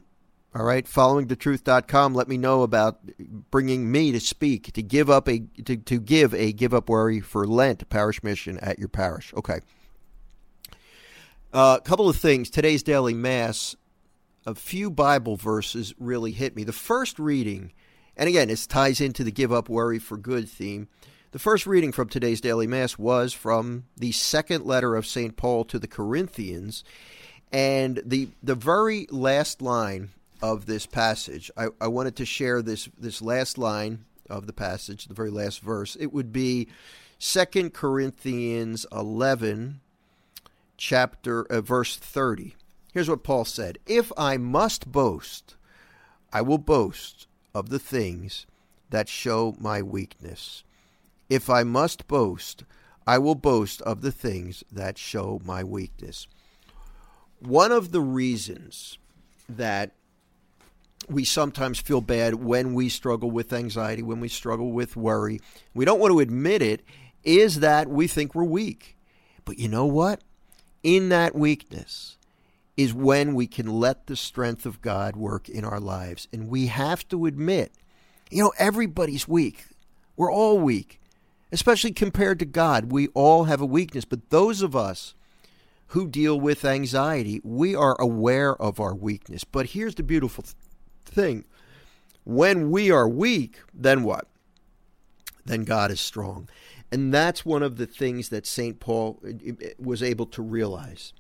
All 0.55 0.65
right, 0.65 0.87
followingthetruth.com. 0.87 2.15
Let 2.15 2.29
me 2.29 2.39
know 2.39 2.63
about 2.63 3.01
bringing 3.51 3.93
me 3.93 4.13
to 4.13 4.21
speak 4.21 4.73
to 4.73 4.83
give 4.83 5.11
up 5.11 5.29
a 5.29 5.41
to, 5.65 5.77
to 5.77 6.01
give 6.01 6.35
a 6.35 6.53
give 6.53 6.73
up 6.73 6.89
worry 6.89 7.21
for 7.21 7.47
Lent 7.47 7.89
parish 7.89 8.23
mission 8.23 8.59
at 8.59 8.79
your 8.79 8.89
parish. 8.89 9.33
Okay. 9.35 9.61
A 11.53 11.57
uh, 11.57 11.79
couple 11.81 12.09
of 12.09 12.17
things. 12.17 12.51
Today's 12.51 12.83
daily 12.83 13.15
mass. 13.15 13.77
A 14.47 14.55
few 14.55 14.91
Bible 14.91 15.37
verses 15.37 15.95
really 15.99 16.33
hit 16.33 16.57
me. 16.57 16.65
The 16.65 16.73
first 16.73 17.19
reading 17.19 17.73
and 18.19 18.29
again, 18.29 18.49
this 18.49 18.67
ties 18.67 19.01
into 19.01 19.23
the 19.23 19.31
give 19.31 19.53
up 19.53 19.69
worry 19.69 20.01
for 20.01 20.17
good 20.17 20.49
theme. 20.49 20.89
The 21.31 21.39
first 21.39 21.67
reading 21.67 21.93
from 21.93 22.09
today's 22.09 22.41
daily 22.41 22.67
mass 22.67 22.99
was 22.99 23.33
from 23.33 23.85
the 23.97 24.11
second 24.11 24.65
letter 24.65 24.97
of 24.97 25.07
St. 25.07 25.37
Paul 25.37 25.65
to 25.67 25.79
the 25.79 25.87
Corinthians. 25.87 26.83
And 27.53 28.03
the 28.05 28.29
the 28.43 28.57
very 28.57 29.07
last 29.11 29.63
line 29.63 30.11
of 30.43 30.67
this 30.67 30.87
passage, 30.87 31.51
I, 31.57 31.69
I 31.81 31.89
wanted 31.89 32.17
to 32.17 32.25
share 32.25 32.63
this 32.63 32.89
this 32.99 33.23
last 33.23 33.59
line 33.59 34.05
of 34.29 34.47
the 34.47 34.53
passage, 34.53 35.07
the 35.07 35.15
very 35.15 35.31
last 35.31 35.61
verse. 35.61 35.97
It 35.99 36.13
would 36.13 36.33
be 36.33 36.69
Second 37.19 37.75
Corinthians 37.75 38.87
eleven, 38.93 39.81
chapter 40.77 41.45
uh, 41.45 41.61
verse 41.61 41.97
thirty. 41.97 42.55
Here's 42.93 43.09
what 43.09 43.25
Paul 43.25 43.45
said: 43.45 43.79
If 43.87 44.13
I 44.17 44.37
must 44.37 44.91
boast, 44.91 45.57
I 46.33 46.43
will 46.43 46.59
boast 46.59 47.27
of 47.55 47.71
the 47.71 47.79
things 47.79 48.47
that 48.91 49.09
show 49.09 49.57
my 49.59 49.83
weakness. 49.83 50.63
If 51.29 51.51
I 51.51 51.63
must 51.63 52.09
boast, 52.09 52.65
I 53.07 53.19
will 53.19 53.35
boast 53.35 53.83
of 53.83 54.01
the 54.01 54.13
things 54.13 54.65
that 54.71 54.97
show 54.99 55.41
my 55.45 55.65
weakness. 55.65 56.27
One 57.41 57.73
of 57.73 57.93
the 57.93 58.01
reasons 58.01 58.99
that 59.49 59.93
we 61.09 61.25
sometimes 61.25 61.81
feel 61.81 62.01
bad 62.01 62.35
when 62.35 62.75
we 62.75 62.89
struggle 62.89 63.31
with 63.31 63.53
anxiety, 63.53 64.03
when 64.03 64.21
we 64.21 64.29
struggle 64.29 64.73
with 64.73 64.97
worry, 64.97 65.41
we 65.75 65.85
don't 65.85 66.01
want 66.01 66.13
to 66.13 66.21
admit 66.21 66.63
it, 66.63 66.83
is 67.25 67.61
that 67.61 67.89
we 67.89 68.07
think 68.07 68.35
we're 68.35 68.45
weak. 68.45 68.97
But 69.45 69.59
you 69.59 69.69
know 69.69 69.87
what? 69.87 70.23
In 70.83 71.09
that 71.09 71.35
weakness, 71.35 72.19
is 72.79 72.95
when 72.95 73.35
we 73.35 73.49
can 73.49 73.67
let 73.67 74.07
the 74.07 74.15
strength 74.15 74.65
of 74.65 74.81
God 74.81 75.17
work 75.17 75.49
in 75.49 75.65
our 75.65 75.81
lives. 75.81 76.29
And 76.33 76.49
we 76.49 76.69
have 76.69 77.07
to 77.09 77.27
admit, 77.27 77.73
you 78.31 78.41
know, 78.41 78.53
everybody's 78.57 79.27
weak. 79.27 79.67
We're 80.17 80.33
all 80.33 80.61
weak, 80.61 81.01
especially 81.51 81.91
compared 81.91 82.39
to 82.39 82.45
God. 82.45 82.93
We 82.93 83.09
all 83.09 83.45
have 83.45 83.61
a 83.61 83.67
weakness. 83.67 84.05
But 84.05 84.31
those 84.31 84.63
of 84.63 84.77
us 84.77 85.15
who 85.89 86.07
deal 86.07 86.39
with 86.39 86.65
anxiety, 86.65 87.41
we 87.43 87.75
are 87.75 88.01
aware 88.01 88.55
of 88.55 88.79
our 88.79 88.95
weakness. 88.95 89.43
But 89.43 89.67
here's 89.67 89.97
the 89.97 90.05
beautiful 90.05 90.45
thing 91.09 91.45
when 92.29 92.71
we 92.71 92.91
are 92.91 93.09
weak, 93.09 93.59
then 93.73 94.03
what? 94.03 94.29
Then 95.47 95.65
God 95.65 95.91
is 95.91 95.99
strong. 95.99 96.47
And 96.93 97.13
that's 97.13 97.45
one 97.45 97.63
of 97.63 97.79
the 97.79 97.87
things 97.87 98.29
that 98.29 98.47
St. 98.47 98.79
Paul 98.79 99.19
uh, 99.25 99.31
uh, 99.31 99.69
was 99.79 100.03
able 100.03 100.27
to 100.27 100.43
realize. 100.43 101.15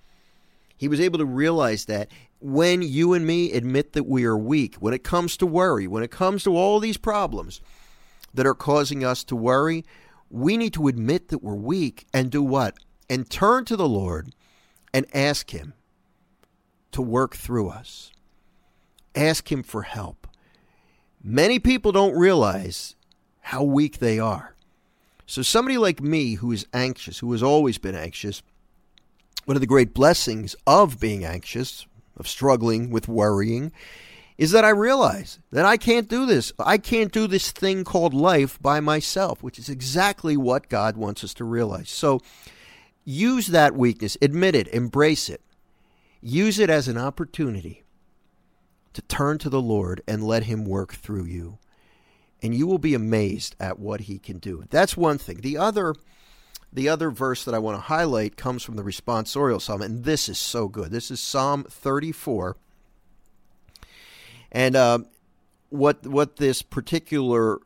He 0.76 0.86
was 0.86 1.00
able 1.00 1.18
to 1.18 1.24
realize 1.24 1.86
that 1.86 2.10
when 2.40 2.82
you 2.82 3.14
and 3.14 3.26
me 3.26 3.52
admit 3.52 3.94
that 3.94 4.06
we 4.06 4.26
are 4.26 4.36
weak, 4.36 4.76
when 4.76 4.92
it 4.92 5.02
comes 5.02 5.38
to 5.38 5.46
worry, 5.46 5.86
when 5.86 6.02
it 6.02 6.10
comes 6.10 6.44
to 6.44 6.54
all 6.54 6.78
these 6.78 6.98
problems 6.98 7.62
that 8.34 8.46
are 8.46 8.54
causing 8.54 9.02
us 9.02 9.24
to 9.24 9.34
worry, 9.34 9.86
we 10.28 10.58
need 10.58 10.74
to 10.74 10.88
admit 10.88 11.28
that 11.28 11.42
we're 11.42 11.54
weak 11.54 12.06
and 12.12 12.30
do 12.30 12.42
what? 12.42 12.76
And 13.08 13.30
turn 13.30 13.64
to 13.64 13.76
the 13.76 13.88
Lord 13.88 14.34
and 14.92 15.06
ask 15.14 15.52
Him 15.52 15.72
to 16.92 17.00
work 17.00 17.34
through 17.34 17.70
us. 17.70 18.12
Ask 19.14 19.50
Him 19.50 19.62
for 19.62 19.82
help. 19.82 20.26
Many 21.22 21.58
people 21.58 21.92
don't 21.92 22.16
realize 22.16 22.94
how 23.40 23.62
weak 23.62 23.98
they 23.98 24.18
are. 24.18 24.54
So, 25.26 25.42
somebody 25.42 25.76
like 25.76 26.00
me 26.00 26.34
who 26.34 26.52
is 26.52 26.66
anxious, 26.72 27.18
who 27.18 27.32
has 27.32 27.42
always 27.42 27.76
been 27.76 27.94
anxious, 27.94 28.42
one 29.44 29.56
of 29.56 29.60
the 29.60 29.66
great 29.66 29.94
blessings 29.94 30.54
of 30.66 31.00
being 31.00 31.24
anxious, 31.24 31.86
of 32.16 32.28
struggling 32.28 32.90
with 32.90 33.08
worrying, 33.08 33.72
is 34.38 34.52
that 34.52 34.64
I 34.64 34.70
realize 34.70 35.40
that 35.50 35.64
I 35.64 35.76
can't 35.76 36.08
do 36.08 36.24
this. 36.24 36.52
I 36.58 36.78
can't 36.78 37.12
do 37.12 37.26
this 37.26 37.50
thing 37.50 37.82
called 37.84 38.14
life 38.14 38.60
by 38.62 38.80
myself, 38.80 39.42
which 39.42 39.58
is 39.58 39.68
exactly 39.68 40.36
what 40.36 40.68
God 40.68 40.96
wants 40.96 41.24
us 41.24 41.34
to 41.34 41.44
realize. 41.44 41.90
So 41.90 42.20
use 43.04 43.48
that 43.48 43.74
weakness, 43.74 44.16
admit 44.22 44.54
it, 44.54 44.68
embrace 44.68 45.28
it. 45.28 45.40
Use 46.20 46.58
it 46.58 46.70
as 46.70 46.88
an 46.88 46.98
opportunity 46.98 47.82
to 48.92 49.02
turn 49.02 49.38
to 49.38 49.50
the 49.50 49.60
Lord 49.60 50.02
and 50.06 50.22
let 50.22 50.44
Him 50.44 50.64
work 50.64 50.94
through 50.94 51.24
you. 51.24 51.58
And 52.42 52.54
you 52.54 52.66
will 52.66 52.78
be 52.78 52.94
amazed 52.94 53.56
at 53.58 53.78
what 53.78 54.02
He 54.02 54.18
can 54.18 54.38
do. 54.38 54.64
That's 54.70 54.96
one 54.96 55.18
thing. 55.18 55.40
The 55.40 55.56
other 55.56 55.94
the 56.72 56.88
other 56.88 57.10
verse 57.10 57.44
that 57.44 57.54
I 57.54 57.58
want 57.58 57.78
to 57.78 57.82
highlight 57.82 58.36
comes 58.36 58.62
from 58.62 58.76
the 58.76 58.82
responsorial 58.82 59.60
psalm, 59.60 59.80
and 59.80 60.04
this 60.04 60.28
is 60.28 60.38
so 60.38 60.68
good. 60.68 60.90
This 60.90 61.10
is 61.10 61.18
Psalm 61.18 61.64
34. 61.64 62.56
And 64.52 64.76
uh, 64.76 64.98
what 65.70 66.06
what 66.06 66.36
this 66.36 66.62
particular 66.62 67.58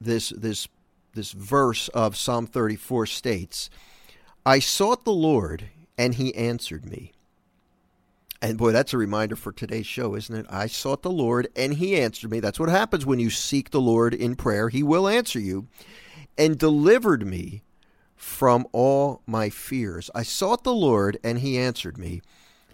this 0.00 0.30
this 0.30 0.68
this 1.14 1.32
verse 1.32 1.88
of 1.88 2.16
Psalm 2.16 2.46
34 2.46 3.06
states, 3.06 3.70
I 4.46 4.58
sought 4.58 5.04
the 5.04 5.12
Lord, 5.12 5.68
and 5.98 6.14
he 6.14 6.34
answered 6.34 6.86
me. 6.86 7.12
And 8.42 8.56
boy, 8.56 8.72
that's 8.72 8.94
a 8.94 8.98
reminder 8.98 9.36
for 9.36 9.52
today's 9.52 9.86
show, 9.86 10.14
isn't 10.14 10.34
it? 10.34 10.46
I 10.48 10.66
sought 10.66 11.02
the 11.02 11.10
Lord 11.10 11.48
and 11.54 11.74
he 11.74 12.00
answered 12.00 12.30
me. 12.30 12.40
That's 12.40 12.58
what 12.58 12.70
happens 12.70 13.04
when 13.04 13.18
you 13.18 13.28
seek 13.28 13.70
the 13.70 13.80
Lord 13.80 14.14
in 14.14 14.34
prayer. 14.34 14.70
He 14.70 14.82
will 14.82 15.08
answer 15.08 15.38
you 15.38 15.66
and 16.38 16.58
delivered 16.58 17.26
me 17.26 17.62
from 18.16 18.66
all 18.72 19.22
my 19.26 19.50
fears. 19.50 20.10
I 20.14 20.22
sought 20.22 20.64
the 20.64 20.74
Lord 20.74 21.18
and 21.22 21.40
he 21.40 21.58
answered 21.58 21.98
me 21.98 22.22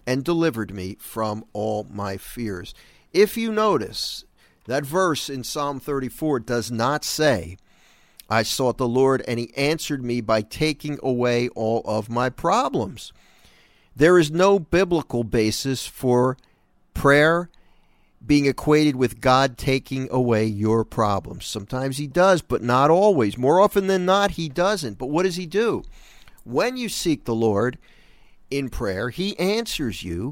and 0.05 0.23
delivered 0.23 0.73
me 0.73 0.95
from 0.99 1.43
all 1.51 1.85
my 1.91 2.15
fears. 2.15 2.73
If 3.11 3.35
you 3.35 3.51
notice, 3.51 4.23
that 4.67 4.85
verse 4.85 5.29
in 5.29 5.43
Psalm 5.43 5.81
34 5.81 6.41
does 6.41 6.71
not 6.71 7.03
say, 7.03 7.57
I 8.29 8.43
sought 8.43 8.77
the 8.77 8.87
Lord 8.87 9.21
and 9.27 9.37
he 9.37 9.53
answered 9.55 10.03
me 10.03 10.21
by 10.21 10.41
taking 10.41 10.97
away 11.03 11.49
all 11.49 11.81
of 11.85 12.09
my 12.09 12.29
problems. 12.29 13.11
There 13.97 14.19
is 14.19 14.29
no 14.29 14.59
biblical 14.59 15.23
basis 15.23 15.87
for 15.87 16.37
prayer 16.93 17.49
being 18.23 18.45
equated 18.45 18.95
with 18.95 19.19
God 19.19 19.57
taking 19.57 20.07
away 20.11 20.45
your 20.45 20.85
problems. 20.85 21.47
Sometimes 21.47 21.97
He 21.97 22.05
does, 22.05 22.43
but 22.43 22.61
not 22.61 22.91
always. 22.91 23.39
More 23.39 23.59
often 23.59 23.87
than 23.87 24.05
not, 24.05 24.31
He 24.31 24.49
doesn't. 24.49 24.99
But 24.99 25.07
what 25.07 25.23
does 25.23 25.37
He 25.37 25.47
do? 25.47 25.81
When 26.43 26.77
you 26.77 26.89
seek 26.89 27.25
the 27.25 27.33
Lord 27.33 27.79
in 28.51 28.69
prayer, 28.69 29.09
He 29.09 29.37
answers 29.39 30.03
you. 30.03 30.31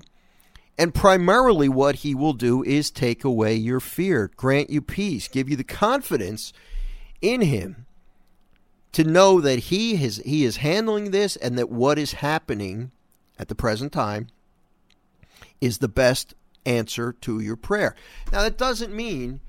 And 0.77 0.93
primarily, 0.93 1.67
what 1.67 1.95
He 1.97 2.13
will 2.13 2.33
do 2.33 2.61
is 2.61 2.91
take 2.91 3.23
away 3.23 3.55
your 3.55 3.79
fear, 3.79 4.29
grant 4.35 4.69
you 4.69 4.83
peace, 4.83 5.27
give 5.27 5.49
you 5.49 5.55
the 5.55 5.63
confidence 5.63 6.53
in 7.19 7.41
Him 7.41 7.87
to 8.91 9.03
know 9.03 9.41
that 9.41 9.57
He 9.57 10.03
is, 10.03 10.21
he 10.23 10.45
is 10.45 10.57
handling 10.57 11.09
this 11.09 11.35
and 11.35 11.57
that 11.57 11.71
what 11.71 11.97
is 11.97 12.13
happening 12.13 12.91
at 13.37 13.47
the 13.47 13.55
present 13.55 13.91
time 13.91 14.27
is 15.61 15.79
the 15.79 15.87
best 15.87 16.33
answer 16.65 17.13
to 17.21 17.39
your 17.39 17.55
prayer. 17.55 17.95
Now, 18.31 18.43
that 18.43 18.57
doesn't 18.57 18.93
mean 18.93 19.39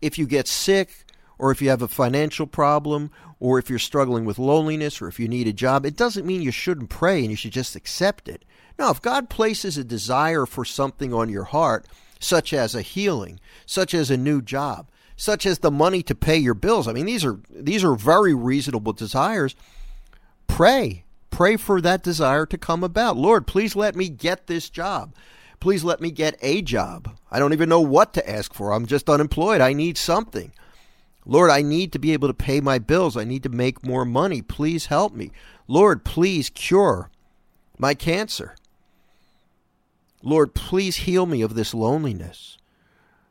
if 0.00 0.18
you 0.18 0.26
get 0.26 0.48
sick 0.48 1.04
or 1.38 1.50
if 1.50 1.60
you 1.60 1.68
have 1.70 1.82
a 1.82 1.88
financial 1.88 2.46
problem 2.46 3.10
or 3.40 3.58
if 3.58 3.68
you're 3.68 3.78
struggling 3.78 4.24
with 4.24 4.38
loneliness 4.38 5.02
or 5.02 5.08
if 5.08 5.18
you 5.18 5.28
need 5.28 5.48
a 5.48 5.52
job, 5.52 5.84
it 5.84 5.96
doesn't 5.96 6.26
mean 6.26 6.42
you 6.42 6.50
shouldn't 6.50 6.90
pray 6.90 7.20
and 7.20 7.30
you 7.30 7.36
should 7.36 7.52
just 7.52 7.76
accept 7.76 8.28
it. 8.28 8.44
No, 8.78 8.90
if 8.90 9.02
God 9.02 9.28
places 9.28 9.76
a 9.76 9.84
desire 9.84 10.46
for 10.46 10.64
something 10.64 11.12
on 11.12 11.28
your 11.28 11.44
heart, 11.44 11.86
such 12.20 12.52
as 12.52 12.74
a 12.74 12.82
healing, 12.82 13.40
such 13.66 13.94
as 13.94 14.10
a 14.10 14.16
new 14.16 14.40
job, 14.40 14.88
such 15.16 15.44
as 15.44 15.58
the 15.58 15.70
money 15.70 16.02
to 16.04 16.14
pay 16.14 16.36
your 16.36 16.54
bills, 16.54 16.88
I 16.88 16.92
mean 16.92 17.06
these 17.06 17.24
are 17.24 17.40
these 17.50 17.84
are 17.84 17.94
very 17.94 18.34
reasonable 18.34 18.92
desires. 18.92 19.54
Pray 20.46 21.04
Pray 21.32 21.56
for 21.56 21.80
that 21.80 22.02
desire 22.02 22.46
to 22.46 22.58
come 22.58 22.84
about. 22.84 23.16
Lord, 23.16 23.46
please 23.46 23.74
let 23.74 23.96
me 23.96 24.08
get 24.08 24.46
this 24.46 24.70
job. 24.70 25.14
Please 25.58 25.82
let 25.82 26.00
me 26.00 26.10
get 26.10 26.36
a 26.42 26.60
job. 26.60 27.16
I 27.30 27.38
don't 27.38 27.54
even 27.54 27.68
know 27.68 27.80
what 27.80 28.12
to 28.14 28.30
ask 28.30 28.52
for. 28.52 28.72
I'm 28.72 28.86
just 28.86 29.08
unemployed. 29.08 29.60
I 29.60 29.72
need 29.72 29.96
something. 29.96 30.52
Lord, 31.24 31.50
I 31.50 31.62
need 31.62 31.90
to 31.92 31.98
be 31.98 32.12
able 32.12 32.28
to 32.28 32.34
pay 32.34 32.60
my 32.60 32.78
bills. 32.78 33.16
I 33.16 33.24
need 33.24 33.44
to 33.44 33.48
make 33.48 33.84
more 33.84 34.04
money. 34.04 34.42
Please 34.42 34.86
help 34.86 35.14
me. 35.14 35.32
Lord, 35.66 36.04
please 36.04 36.50
cure 36.50 37.10
my 37.78 37.94
cancer. 37.94 38.54
Lord, 40.22 40.54
please 40.54 40.96
heal 40.96 41.26
me 41.26 41.40
of 41.40 41.54
this 41.54 41.72
loneliness. 41.72 42.58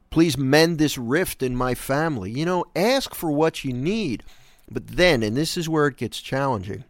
Please 0.09 0.37
mend 0.37 0.79
this 0.79 0.97
rift 0.97 1.43
in 1.43 1.55
my 1.55 1.75
family. 1.75 2.31
You 2.31 2.45
know, 2.45 2.65
ask 2.75 3.13
for 3.13 3.31
what 3.31 3.63
you 3.63 3.73
need. 3.73 4.23
But 4.69 4.87
then, 4.87 5.21
and 5.21 5.37
this 5.37 5.55
is 5.55 5.69
where 5.69 5.87
it 5.87 5.97
gets 5.97 6.19
challenging, 6.19 6.85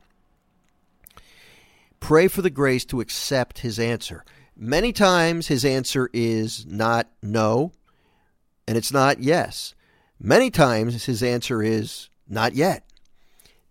Pray 2.01 2.27
for 2.27 2.41
the 2.41 2.49
grace 2.49 2.83
to 2.83 2.99
accept 2.99 3.59
his 3.59 3.79
answer. 3.79 4.25
Many 4.57 4.91
times 4.91 5.47
his 5.47 5.63
answer 5.63 6.09
is 6.11 6.65
not 6.65 7.07
no, 7.23 7.71
and 8.67 8.75
it's 8.77 8.91
not 8.91 9.21
yes. 9.21 9.73
Many 10.19 10.49
times 10.49 11.05
his 11.05 11.23
answer 11.23 11.63
is 11.63 12.09
not 12.27 12.53
yet. 12.53 12.83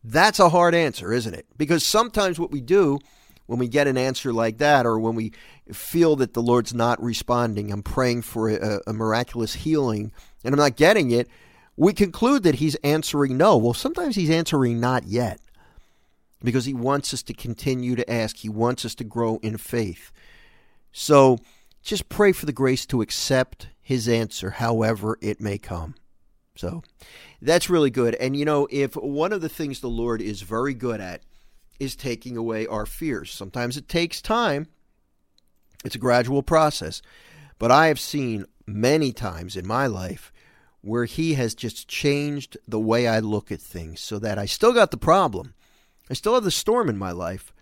That's 0.03 0.39
a 0.39 0.49
hard 0.49 0.75
answer, 0.75 1.13
isn't 1.13 1.35
it? 1.35 1.47
Because 1.59 1.85
sometimes 1.85 2.41
what 2.41 2.51
we 2.51 2.63
do 2.63 2.99
when 3.47 3.59
we 3.59 3.69
get 3.69 3.89
an 3.89 3.99
answer 3.99 4.33
like 4.33 4.59
that, 4.59 4.87
or 4.87 4.99
when 4.99 5.17
we 5.17 5.33
feel 5.73 6.15
that 6.17 6.35
the 6.35 6.43
Lord's 6.43 6.73
not 6.73 7.03
responding, 7.03 7.73
I'm 7.73 7.83
praying 7.83 8.23
for 8.23 8.49
a, 8.49 8.81
a 8.87 8.93
miraculous 8.93 9.55
healing 9.55 10.13
and 10.45 10.55
I'm 10.55 10.59
not 10.59 10.77
getting 10.77 11.11
it, 11.11 11.29
we 11.77 11.93
conclude 11.93 12.45
that 12.45 12.55
he's 12.55 12.77
answering 12.77 13.37
no. 13.37 13.57
Well, 13.57 13.75
sometimes 13.75 14.15
he's 14.15 14.31
answering 14.31 14.79
not 14.79 15.05
yet 15.05 15.41
because 16.43 16.65
he 16.65 16.75
wants 16.75 17.13
us 17.13 17.23
to 17.25 17.35
continue 17.35 17.97
to 17.97 18.11
ask. 18.11 18.37
He 18.37 18.49
wants 18.49 18.85
us 18.85 18.95
to 18.97 19.05
grow 19.05 19.39
in 19.43 19.57
faith. 19.57 20.11
So 20.93 21.39
just 21.83 22.09
pray 22.09 22.33
for 22.33 22.47
the 22.47 22.53
grace 22.53 22.87
to 22.87 23.03
accept 23.03 23.69
his 23.81 24.09
answer, 24.09 24.51
however 24.51 25.19
it 25.21 25.41
may 25.41 25.59
come. 25.59 25.95
So 26.57 26.83
that's 27.41 27.71
really 27.71 27.91
good. 27.91 28.15
And 28.17 28.37
you 28.37 28.45
know, 28.45 28.69
if 28.71 28.95
one 28.95 29.33
of 29.33 29.41
the 29.41 29.49
things 29.49 29.81
the 29.81 29.89
Lord 29.89 30.21
is 30.21 30.43
very 30.43 30.75
good 30.75 31.01
at 31.01 31.23
is 31.79 31.97
taking 31.97 32.37
away 32.37 32.67
our 32.67 32.87
fears, 32.87 33.33
sometimes 33.33 33.77
it 33.77 33.89
takes 33.89 34.21
time, 34.21 34.67
it's 35.85 35.95
a 35.95 35.99
gradual 35.99 36.43
process. 36.43 37.01
But 37.59 37.71
I 37.71 37.87
have 37.87 38.01
seen 38.01 38.47
many 38.67 39.13
times 39.13 39.57
in 39.57 39.67
my 39.67 39.87
life 39.87 40.33
where 40.83 41.05
he 41.05 41.35
has 41.35 41.55
just 41.55 41.89
changed 41.89 42.57
the 42.67 42.81
way 42.81 43.07
I 43.07 43.21
look 43.21 43.53
at 43.53 43.61
things 43.61 44.01
so 44.01 44.19
that 44.19 44.39
I 44.39 44.47
still 44.47 44.73
got 44.73 44.91
the 44.91 44.97
problem, 44.97 45.55
I 46.11 46.15
still 46.15 46.35
have 46.35 46.45
the 46.45 46.51
storm 46.51 46.89
in 46.89 46.99
my 46.99 47.13
life, 47.13 47.53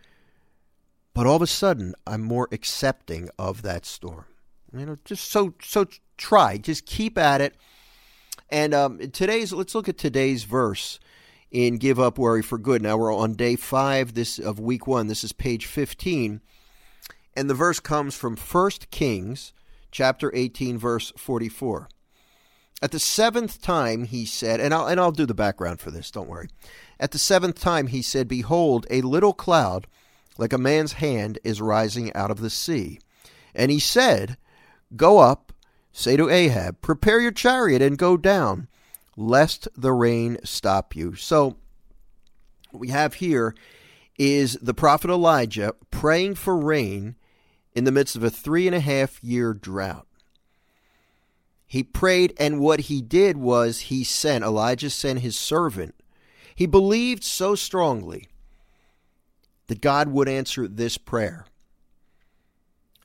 but 1.12 1.26
all 1.26 1.36
of 1.36 1.42
a 1.42 1.46
sudden 1.46 1.94
I'm 2.06 2.22
more 2.22 2.48
accepting 2.50 3.28
of 3.38 3.60
that 3.62 3.84
storm. 3.84 4.24
You 4.72 4.86
know, 4.86 4.98
just 5.04 5.30
so 5.30 5.54
so 5.62 5.86
try, 6.16 6.56
just 6.56 6.86
keep 6.86 7.18
at 7.18 7.40
it. 7.40 7.54
And 8.50 8.72
um, 8.72 8.98
today's 9.10 9.52
let's 9.52 9.74
look 9.74 9.88
at 9.88 9.98
today's 9.98 10.44
verse 10.44 10.98
in 11.50 11.76
"Give 11.76 12.00
Up 12.00 12.18
Worry 12.18 12.42
for 12.42 12.58
Good." 12.58 12.82
Now 12.82 12.96
we're 12.96 13.14
on 13.14 13.34
day 13.34 13.56
five 13.56 14.14
this 14.14 14.38
of 14.38 14.58
week 14.58 14.86
one. 14.86 15.06
This 15.06 15.24
is 15.24 15.32
page 15.32 15.66
fifteen, 15.66 16.40
and 17.36 17.50
the 17.50 17.54
verse 17.54 17.80
comes 17.80 18.14
from 18.14 18.36
First 18.36 18.90
Kings 18.90 19.52
chapter 19.90 20.30
eighteen, 20.34 20.78
verse 20.78 21.12
forty-four. 21.16 21.88
At 22.80 22.92
the 22.92 23.00
seventh 23.00 23.60
time, 23.60 24.04
he 24.04 24.24
said, 24.24 24.60
and 24.60 24.72
I'll, 24.72 24.86
and 24.86 25.00
I'll 25.00 25.10
do 25.10 25.26
the 25.26 25.34
background 25.34 25.80
for 25.80 25.90
this, 25.90 26.10
don't 26.10 26.28
worry. 26.28 26.48
At 27.00 27.10
the 27.10 27.18
seventh 27.18 27.60
time, 27.60 27.88
he 27.88 28.02
said, 28.02 28.28
Behold, 28.28 28.86
a 28.88 29.00
little 29.00 29.32
cloud, 29.32 29.86
like 30.36 30.52
a 30.52 30.58
man's 30.58 30.94
hand, 30.94 31.38
is 31.42 31.60
rising 31.60 32.12
out 32.14 32.30
of 32.30 32.40
the 32.40 32.50
sea. 32.50 33.00
And 33.54 33.70
he 33.70 33.80
said, 33.80 34.36
Go 34.94 35.18
up, 35.18 35.52
say 35.92 36.16
to 36.16 36.28
Ahab, 36.28 36.80
Prepare 36.80 37.20
your 37.20 37.32
chariot 37.32 37.82
and 37.82 37.98
go 37.98 38.16
down, 38.16 38.68
lest 39.16 39.66
the 39.76 39.92
rain 39.92 40.38
stop 40.44 40.94
you. 40.94 41.16
So, 41.16 41.56
what 42.70 42.80
we 42.80 42.88
have 42.88 43.14
here 43.14 43.54
is 44.18 44.54
the 44.62 44.74
prophet 44.74 45.10
Elijah 45.10 45.74
praying 45.90 46.36
for 46.36 46.56
rain 46.56 47.16
in 47.74 47.84
the 47.84 47.92
midst 47.92 48.16
of 48.16 48.24
a 48.24 48.30
three 48.30 48.66
and 48.66 48.74
a 48.74 48.80
half 48.80 49.22
year 49.22 49.54
drought. 49.54 50.07
He 51.68 51.82
prayed, 51.82 52.32
and 52.38 52.60
what 52.60 52.80
he 52.80 53.02
did 53.02 53.36
was 53.36 53.80
he 53.80 54.02
sent, 54.02 54.42
Elijah 54.42 54.88
sent 54.88 55.20
his 55.20 55.38
servant. 55.38 55.94
He 56.54 56.64
believed 56.66 57.22
so 57.22 57.54
strongly 57.54 58.26
that 59.66 59.82
God 59.82 60.08
would 60.08 60.30
answer 60.30 60.66
this 60.66 60.96
prayer. 60.96 61.44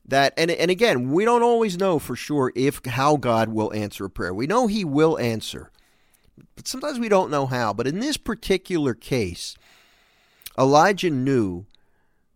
That 0.06 0.34
and 0.36 0.50
and 0.50 0.70
again, 0.70 1.12
we 1.12 1.24
don't 1.24 1.42
always 1.42 1.78
know 1.78 1.98
for 1.98 2.16
sure 2.16 2.52
if 2.54 2.80
how 2.84 3.16
God 3.16 3.50
will 3.50 3.72
answer 3.72 4.06
a 4.06 4.10
prayer. 4.10 4.34
We 4.34 4.46
know 4.46 4.66
he 4.66 4.84
will 4.84 5.18
answer. 5.18 5.70
But 6.56 6.66
sometimes 6.66 6.98
we 6.98 7.08
don't 7.08 7.30
know 7.30 7.46
how. 7.46 7.72
But 7.72 7.86
in 7.86 8.00
this 8.00 8.16
particular 8.16 8.92
case, 8.92 9.56
Elijah 10.58 11.10
knew 11.10 11.66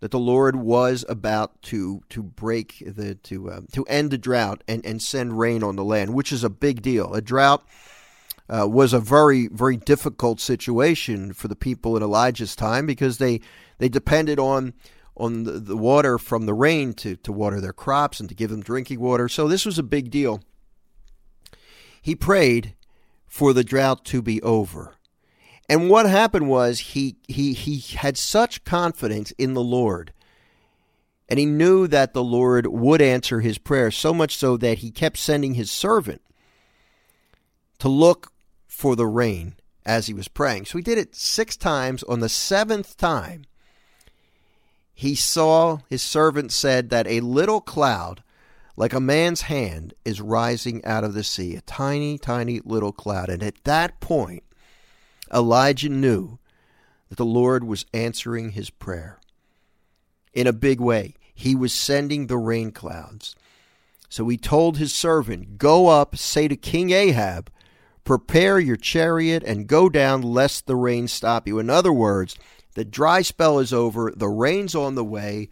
that 0.00 0.10
the 0.10 0.18
Lord 0.18 0.56
was 0.56 1.04
about 1.08 1.60
to 1.62 2.02
to 2.10 2.22
break 2.22 2.82
the 2.86 3.14
to 3.16 3.50
uh, 3.50 3.60
to 3.72 3.84
end 3.84 4.10
the 4.10 4.18
drought 4.18 4.62
and 4.68 4.84
and 4.84 5.02
send 5.02 5.38
rain 5.38 5.62
on 5.62 5.76
the 5.76 5.84
land, 5.84 6.14
which 6.14 6.32
is 6.32 6.44
a 6.44 6.50
big 6.50 6.82
deal. 6.82 7.12
A 7.14 7.20
drought 7.20 7.66
uh, 8.48 8.66
was 8.68 8.92
a 8.92 9.00
very 9.00 9.48
very 9.48 9.76
difficult 9.76 10.40
situation 10.40 11.32
for 11.32 11.48
the 11.48 11.56
people 11.56 11.96
in 11.96 12.02
Elijah's 12.02 12.54
time 12.54 12.86
because 12.86 13.18
they 13.18 13.40
they 13.78 13.88
depended 13.88 14.38
on 14.38 14.74
on 15.16 15.42
the, 15.42 15.52
the 15.52 15.76
water 15.76 16.16
from 16.16 16.46
the 16.46 16.54
rain 16.54 16.92
to 16.94 17.16
to 17.16 17.32
water 17.32 17.60
their 17.60 17.72
crops 17.72 18.20
and 18.20 18.28
to 18.28 18.34
give 18.34 18.50
them 18.50 18.62
drinking 18.62 19.00
water. 19.00 19.28
So 19.28 19.48
this 19.48 19.66
was 19.66 19.78
a 19.78 19.82
big 19.82 20.10
deal. 20.10 20.42
He 22.00 22.14
prayed 22.14 22.74
for 23.26 23.52
the 23.52 23.64
drought 23.64 24.04
to 24.06 24.22
be 24.22 24.40
over. 24.42 24.94
And 25.68 25.90
what 25.90 26.06
happened 26.06 26.48
was 26.48 26.78
he 26.78 27.16
he 27.28 27.52
he 27.52 27.78
had 27.96 28.16
such 28.16 28.64
confidence 28.64 29.32
in 29.32 29.54
the 29.54 29.62
Lord. 29.62 30.12
And 31.28 31.38
he 31.38 31.44
knew 31.44 31.86
that 31.88 32.14
the 32.14 32.24
Lord 32.24 32.66
would 32.66 33.02
answer 33.02 33.40
his 33.40 33.58
prayer, 33.58 33.90
so 33.90 34.14
much 34.14 34.34
so 34.36 34.56
that 34.56 34.78
he 34.78 34.90
kept 34.90 35.18
sending 35.18 35.54
his 35.54 35.70
servant 35.70 36.22
to 37.80 37.88
look 37.88 38.32
for 38.66 38.96
the 38.96 39.06
rain 39.06 39.54
as 39.84 40.06
he 40.06 40.14
was 40.14 40.28
praying. 40.28 40.64
So 40.64 40.78
he 40.78 40.82
did 40.82 40.96
it 40.96 41.14
six 41.14 41.56
times. 41.56 42.02
On 42.04 42.20
the 42.20 42.30
seventh 42.30 42.96
time, 42.96 43.44
he 44.94 45.14
saw 45.14 45.80
his 45.90 46.02
servant 46.02 46.50
said 46.50 46.88
that 46.90 47.06
a 47.06 47.20
little 47.20 47.60
cloud, 47.60 48.22
like 48.74 48.94
a 48.94 49.00
man's 49.00 49.42
hand 49.42 49.92
is 50.06 50.22
rising 50.22 50.82
out 50.84 51.04
of 51.04 51.12
the 51.12 51.24
sea, 51.24 51.56
a 51.56 51.60
tiny, 51.60 52.16
tiny 52.16 52.60
little 52.64 52.92
cloud. 52.92 53.28
And 53.28 53.42
at 53.42 53.64
that 53.64 54.00
point, 54.00 54.42
Elijah 55.32 55.88
knew 55.88 56.38
that 57.08 57.16
the 57.16 57.24
Lord 57.24 57.64
was 57.64 57.86
answering 57.92 58.50
his 58.50 58.70
prayer 58.70 59.18
in 60.32 60.46
a 60.46 60.52
big 60.52 60.80
way. 60.80 61.14
He 61.34 61.54
was 61.54 61.72
sending 61.72 62.26
the 62.26 62.36
rain 62.36 62.72
clouds. 62.72 63.36
So 64.08 64.28
he 64.28 64.36
told 64.36 64.76
his 64.78 64.94
servant, 64.94 65.58
Go 65.58 65.88
up, 65.88 66.16
say 66.16 66.48
to 66.48 66.56
King 66.56 66.90
Ahab, 66.90 67.50
Prepare 68.04 68.58
your 68.58 68.76
chariot 68.76 69.42
and 69.44 69.66
go 69.66 69.88
down, 69.88 70.22
lest 70.22 70.66
the 70.66 70.76
rain 70.76 71.08
stop 71.08 71.46
you. 71.46 71.58
In 71.58 71.68
other 71.68 71.92
words, 71.92 72.36
the 72.74 72.84
dry 72.84 73.22
spell 73.22 73.58
is 73.58 73.72
over, 73.72 74.12
the 74.16 74.28
rain's 74.28 74.74
on 74.74 74.94
the 74.94 75.04
way. 75.04 75.50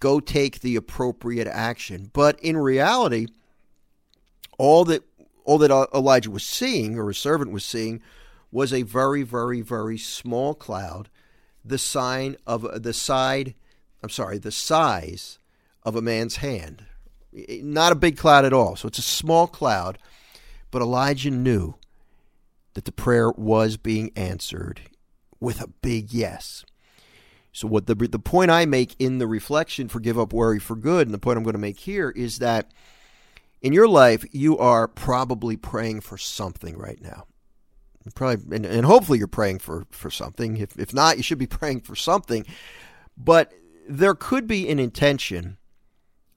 Go 0.00 0.20
take 0.20 0.60
the 0.60 0.76
appropriate 0.76 1.46
action. 1.46 2.10
But 2.12 2.40
in 2.40 2.56
reality, 2.56 3.26
all 4.58 4.84
that 4.86 5.04
all 5.44 5.58
that 5.58 5.70
Elijah 5.94 6.30
was 6.30 6.42
seeing, 6.42 6.98
or 6.98 7.06
his 7.06 7.18
servant 7.18 7.52
was 7.52 7.64
seeing, 7.64 8.02
was 8.50 8.72
a 8.72 8.82
very, 8.82 9.22
very, 9.22 9.60
very 9.60 9.98
small 9.98 10.54
cloud, 10.54 11.08
the 11.64 11.78
sign 11.78 12.36
of 12.46 12.82
the 12.82 12.92
side, 12.92 13.54
I'm 14.02 14.10
sorry, 14.10 14.38
the 14.38 14.52
size 14.52 15.38
of 15.82 15.96
a 15.96 16.02
man's 16.02 16.36
hand. 16.36 16.84
Not 17.32 17.92
a 17.92 17.96
big 17.96 18.16
cloud 18.16 18.44
at 18.44 18.52
all. 18.52 18.76
So 18.76 18.88
it's 18.88 18.98
a 18.98 19.02
small 19.02 19.46
cloud, 19.46 19.98
but 20.70 20.82
Elijah 20.82 21.30
knew 21.30 21.74
that 22.74 22.84
the 22.84 22.92
prayer 22.92 23.30
was 23.30 23.76
being 23.76 24.10
answered 24.16 24.82
with 25.40 25.60
a 25.60 25.68
big 25.68 26.12
yes. 26.12 26.64
So 27.52 27.66
what 27.66 27.86
the 27.86 27.94
the 27.94 28.18
point 28.18 28.50
I 28.50 28.66
make 28.66 28.94
in 28.98 29.18
the 29.18 29.26
reflection 29.26 29.88
for 29.88 29.98
give 29.98 30.18
up 30.18 30.32
worry 30.32 30.58
for 30.58 30.76
good 30.76 31.06
and 31.06 31.14
the 31.14 31.18
point 31.18 31.38
I'm 31.38 31.42
going 31.42 31.54
to 31.54 31.58
make 31.58 31.80
here 31.80 32.10
is 32.10 32.38
that 32.38 32.70
in 33.62 33.72
your 33.72 33.88
life 33.88 34.26
you 34.30 34.58
are 34.58 34.86
probably 34.86 35.56
praying 35.56 36.02
for 36.02 36.18
something 36.18 36.76
right 36.76 37.00
now 37.00 37.24
probably 38.14 38.56
and, 38.56 38.66
and 38.66 38.86
hopefully 38.86 39.18
you're 39.18 39.28
praying 39.28 39.58
for 39.58 39.86
for 39.90 40.10
something. 40.10 40.56
If 40.56 40.78
if 40.78 40.94
not 40.94 41.16
you 41.16 41.22
should 41.22 41.38
be 41.38 41.46
praying 41.58 41.80
for 41.80 41.96
something. 41.96 42.46
But 43.16 43.52
there 43.88 44.14
could 44.14 44.46
be 44.46 44.68
an 44.68 44.78
intention 44.78 45.56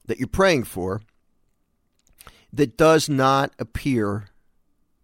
that 0.06 0.18
you're 0.18 0.28
praying 0.28 0.64
for 0.64 1.02
that 2.54 2.78
does 2.78 3.10
not 3.10 3.52
appear 3.60 4.30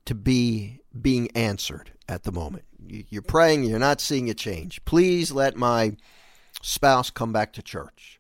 to 0.05 0.15
be 0.15 0.79
being 0.99 1.29
answered 1.35 1.91
at 2.07 2.23
the 2.23 2.31
moment. 2.31 2.65
You're 2.87 3.21
praying 3.21 3.63
you're 3.63 3.79
not 3.79 4.01
seeing 4.01 4.29
a 4.29 4.33
change. 4.33 4.83
Please 4.85 5.31
let 5.31 5.55
my 5.55 5.97
spouse 6.61 7.09
come 7.09 7.33
back 7.33 7.53
to 7.53 7.61
church. 7.61 8.19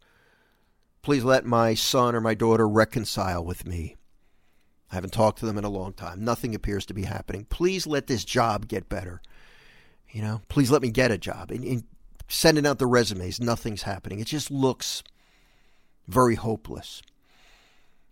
Please 1.01 1.23
let 1.23 1.45
my 1.45 1.75
son 1.75 2.15
or 2.15 2.21
my 2.21 2.33
daughter 2.33 2.67
reconcile 2.67 3.45
with 3.45 3.65
me 3.65 3.95
I 4.91 4.95
haven't 4.95 5.13
talked 5.13 5.39
to 5.39 5.45
them 5.45 5.57
in 5.57 5.63
a 5.63 5.69
long 5.69 5.93
time. 5.93 6.23
Nothing 6.23 6.53
appears 6.53 6.85
to 6.87 6.93
be 6.93 7.03
happening. 7.03 7.45
Please 7.45 7.87
let 7.87 8.07
this 8.07 8.23
job 8.23 8.67
get 8.67 8.89
better. 8.89 9.21
You 10.09 10.21
know, 10.21 10.41
please 10.47 10.71
let 10.71 10.81
me 10.81 10.91
get 10.91 11.11
a 11.11 11.17
job. 11.17 11.51
And, 11.51 11.63
and 11.63 11.83
sending 12.27 12.65
out 12.65 12.79
the 12.79 12.87
resumes, 12.87 13.39
nothing's 13.39 13.83
happening. 13.83 14.19
It 14.19 14.27
just 14.27 14.51
looks 14.51 15.03
very 16.07 16.35
hopeless. 16.35 17.01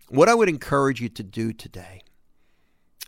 What 0.08 0.28
I 0.28 0.34
would 0.34 0.48
encourage 0.48 1.00
you 1.00 1.08
to 1.10 1.22
do 1.22 1.52
today 1.52 2.02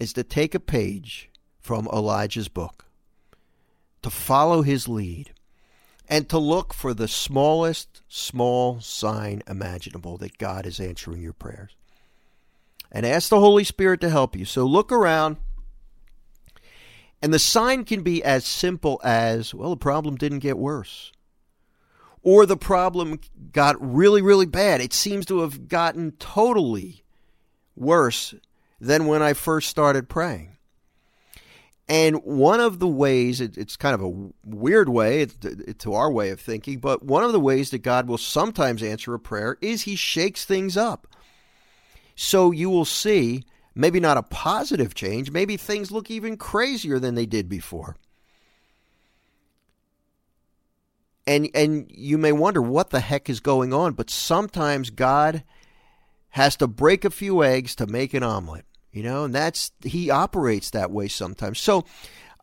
is 0.01 0.13
to 0.15 0.25
take 0.25 0.55
a 0.55 0.61
page 0.61 1.31
from 1.61 1.89
Elijah's 1.93 2.49
book, 2.49 2.87
to 4.03 4.11
follow 4.11 4.63
his 4.63 4.89
lead, 4.89 5.33
and 6.09 6.29
to 6.29 6.39
look 6.39 6.73
for 6.73 6.95
the 6.95 7.09
smallest 7.09 8.03
small 8.09 8.81
sign 8.81 9.43
imaginable 9.49 10.17
that 10.19 10.39
God 10.39 10.65
is 10.65 10.79
answering 10.79 11.21
your 11.21 11.33
prayers 11.33 11.77
and 12.97 13.05
ask 13.05 13.29
the 13.29 13.41
Holy 13.41 13.63
Spirit 13.63 14.01
to 14.01 14.09
help 14.09 14.35
you. 14.35 14.47
So 14.47 14.65
look 14.65 14.91
around. 14.91 15.37
And 17.21 17.33
the 17.33 17.39
sign 17.39 17.85
can 17.85 18.03
be 18.03 18.25
as 18.25 18.47
simple 18.47 19.03
as, 19.05 19.55
well, 19.55 19.69
the 19.69 19.77
problem 19.77 20.17
didn't 20.17 20.39
get 20.39 20.57
worse. 20.57 21.13
Or 22.23 22.47
the 22.47 22.57
problem 22.57 23.21
got 23.53 23.77
really, 23.79 24.23
really 24.23 24.47
bad. 24.47 24.81
It 24.81 24.95
seems 24.95 25.27
to 25.27 25.41
have 25.41 25.69
gotten 25.69 26.13
totally 26.13 27.05
worse 27.77 28.35
than 28.81 29.07
when 29.07 29.21
I 29.21 29.35
first 29.35 29.69
started 29.69 30.09
praying. 30.09 30.57
And 31.91 32.25
one 32.25 32.61
of 32.61 32.79
the 32.79 32.89
ways, 32.89 33.43
it's 33.43 33.77
kind 33.77 33.95
of 33.95 34.01
a 34.01 34.31
weird 34.43 34.89
way 34.89 35.27
to 35.27 35.93
our 35.93 36.11
way 36.11 36.31
of 36.31 36.41
thinking, 36.41 36.79
but 36.79 37.03
one 37.05 37.25
of 37.25 37.33
the 37.33 37.41
ways 37.41 37.69
that 37.71 37.81
God 37.81 38.09
will 38.09 38.17
sometimes 38.17 38.83
answer 38.83 39.13
a 39.13 39.21
prayer 39.21 39.59
is 39.61 39.83
He 39.83 39.97
shakes 39.97 40.47
things 40.47 40.79
up. 40.79 41.07
So 42.17 42.51
you 42.51 42.71
will 42.71 42.87
see 42.87 43.45
maybe 43.75 44.01
not 44.01 44.17
a 44.17 44.23
positive 44.23 44.95
change, 44.95 45.31
maybe 45.31 45.57
things 45.57 45.93
look 45.93 46.11
even 46.11 46.37
crazier 46.37 46.99
than 46.99 47.15
they 47.15 47.27
did 47.27 47.49
before. 47.49 47.97
And 51.27 51.51
and 51.55 51.91
you 51.91 52.19
may 52.19 52.33
wonder 52.33 52.63
what 52.63 52.91
the 52.91 53.01
heck 53.01 53.29
is 53.29 53.41
going 53.41 53.75
on, 53.75 53.93
but 53.93 54.11
sometimes 54.11 54.91
God 54.91 55.45
has 56.31 56.57
to 56.57 56.67
break 56.67 57.05
a 57.05 57.11
few 57.11 57.43
eggs 57.43 57.75
to 57.77 57.87
make 57.87 58.15
an 58.15 58.23
omelet, 58.23 58.65
you 58.93 59.03
know, 59.03 59.25
and 59.25 59.35
that's 59.35 59.73
he 59.83 60.09
operates 60.09 60.71
that 60.71 60.91
way 60.91 61.09
sometimes. 61.09 61.59
So 61.59 61.85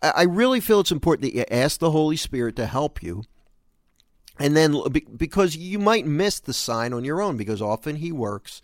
I 0.01 0.23
really 0.23 0.59
feel 0.59 0.81
it's 0.81 0.91
important 0.91 1.21
that 1.23 1.37
you 1.37 1.45
ask 1.49 1.79
the 1.79 1.91
Holy 1.91 2.17
Spirit 2.17 2.57
to 2.57 2.65
help 2.65 3.01
you. 3.01 3.23
And 4.37 4.57
then 4.57 4.75
because 5.15 5.55
you 5.55 5.79
might 5.79 6.05
miss 6.05 6.39
the 6.41 6.53
sign 6.53 6.91
on 6.91 7.05
your 7.05 7.21
own 7.21 7.37
because 7.37 7.61
often 7.61 7.95
he 7.95 8.11
works 8.11 8.61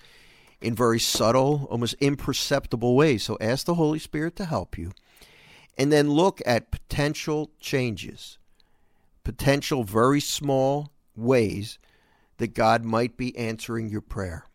in 0.61 0.75
very 0.75 0.99
subtle, 0.99 1.67
almost 1.69 1.95
imperceptible 1.99 2.95
ways. 2.95 3.23
So 3.23 3.37
ask 3.39 3.65
the 3.65 3.75
Holy 3.75 3.99
Spirit 3.99 4.35
to 4.37 4.45
help 4.45 4.77
you. 4.77 4.91
And 5.77 5.91
then 5.91 6.11
look 6.11 6.41
at 6.45 6.71
potential 6.71 7.51
changes, 7.59 8.37
potential 9.23 9.83
very 9.83 10.19
small 10.19 10.91
ways 11.15 11.79
that 12.37 12.53
God 12.53 12.83
might 12.83 13.15
be 13.15 13.37
answering 13.37 13.89
your 13.89 14.01
prayer. 14.01 14.45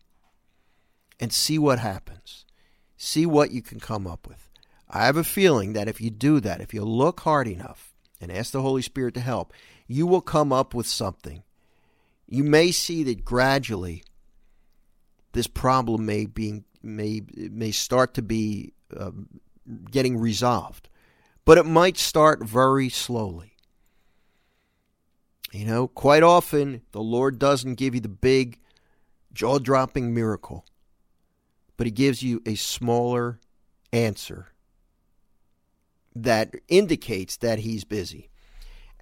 And 1.19 1.31
see 1.31 1.57
what 1.57 1.79
happens. 1.79 2.45
See 2.97 3.25
what 3.25 3.51
you 3.51 3.61
can 3.61 3.79
come 3.79 4.05
up 4.05 4.27
with. 4.27 4.49
I 4.89 5.05
have 5.05 5.17
a 5.17 5.23
feeling 5.23 5.73
that 5.73 5.87
if 5.87 5.99
you 5.99 6.09
do 6.09 6.39
that, 6.41 6.61
if 6.61 6.73
you 6.73 6.83
look 6.83 7.21
hard 7.21 7.47
enough 7.47 7.95
and 8.21 8.31
ask 8.31 8.51
the 8.51 8.61
Holy 8.61 8.81
Spirit 8.81 9.13
to 9.15 9.19
help, 9.21 9.53
you 9.87 10.05
will 10.05 10.21
come 10.21 10.51
up 10.53 10.73
with 10.73 10.87
something. 10.87 11.43
You 12.27 12.43
may 12.43 12.71
see 12.71 13.03
that 13.03 13.25
gradually 13.25 14.03
this 15.35 15.47
problem 15.47 16.05
may 16.05 16.25
be 16.25 16.63
may 16.81 17.21
may 17.35 17.71
start 17.71 18.13
to 18.13 18.21
be 18.21 18.73
uh, 18.95 19.11
getting 19.91 20.17
resolved, 20.17 20.87
but 21.43 21.57
it 21.57 21.65
might 21.65 21.97
start 21.97 22.41
very 22.41 22.87
slowly. 22.87 23.53
You 25.51 25.65
know, 25.65 25.89
quite 25.89 26.23
often 26.23 26.83
the 26.93 27.01
Lord 27.01 27.37
doesn't 27.37 27.75
give 27.75 27.93
you 27.93 27.99
the 27.99 28.07
big, 28.07 28.59
jaw 29.33 29.59
dropping 29.59 30.13
miracle, 30.13 30.65
but 31.75 31.85
He 31.85 31.91
gives 31.91 32.23
you 32.23 32.41
a 32.45 32.55
smaller 32.55 33.41
answer 33.91 34.53
that 36.15 36.55
indicates 36.69 37.35
that 37.37 37.59
He's 37.59 37.83
busy. 37.83 38.29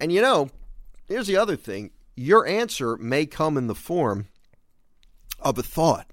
And 0.00 0.10
you 0.10 0.20
know, 0.20 0.50
here's 1.06 1.28
the 1.28 1.36
other 1.36 1.54
thing 1.54 1.92
your 2.16 2.44
answer 2.44 2.96
may 2.96 3.24
come 3.24 3.56
in 3.56 3.68
the 3.68 3.74
form 3.76 4.26
of 5.38 5.58
a 5.58 5.62
thought 5.62 6.10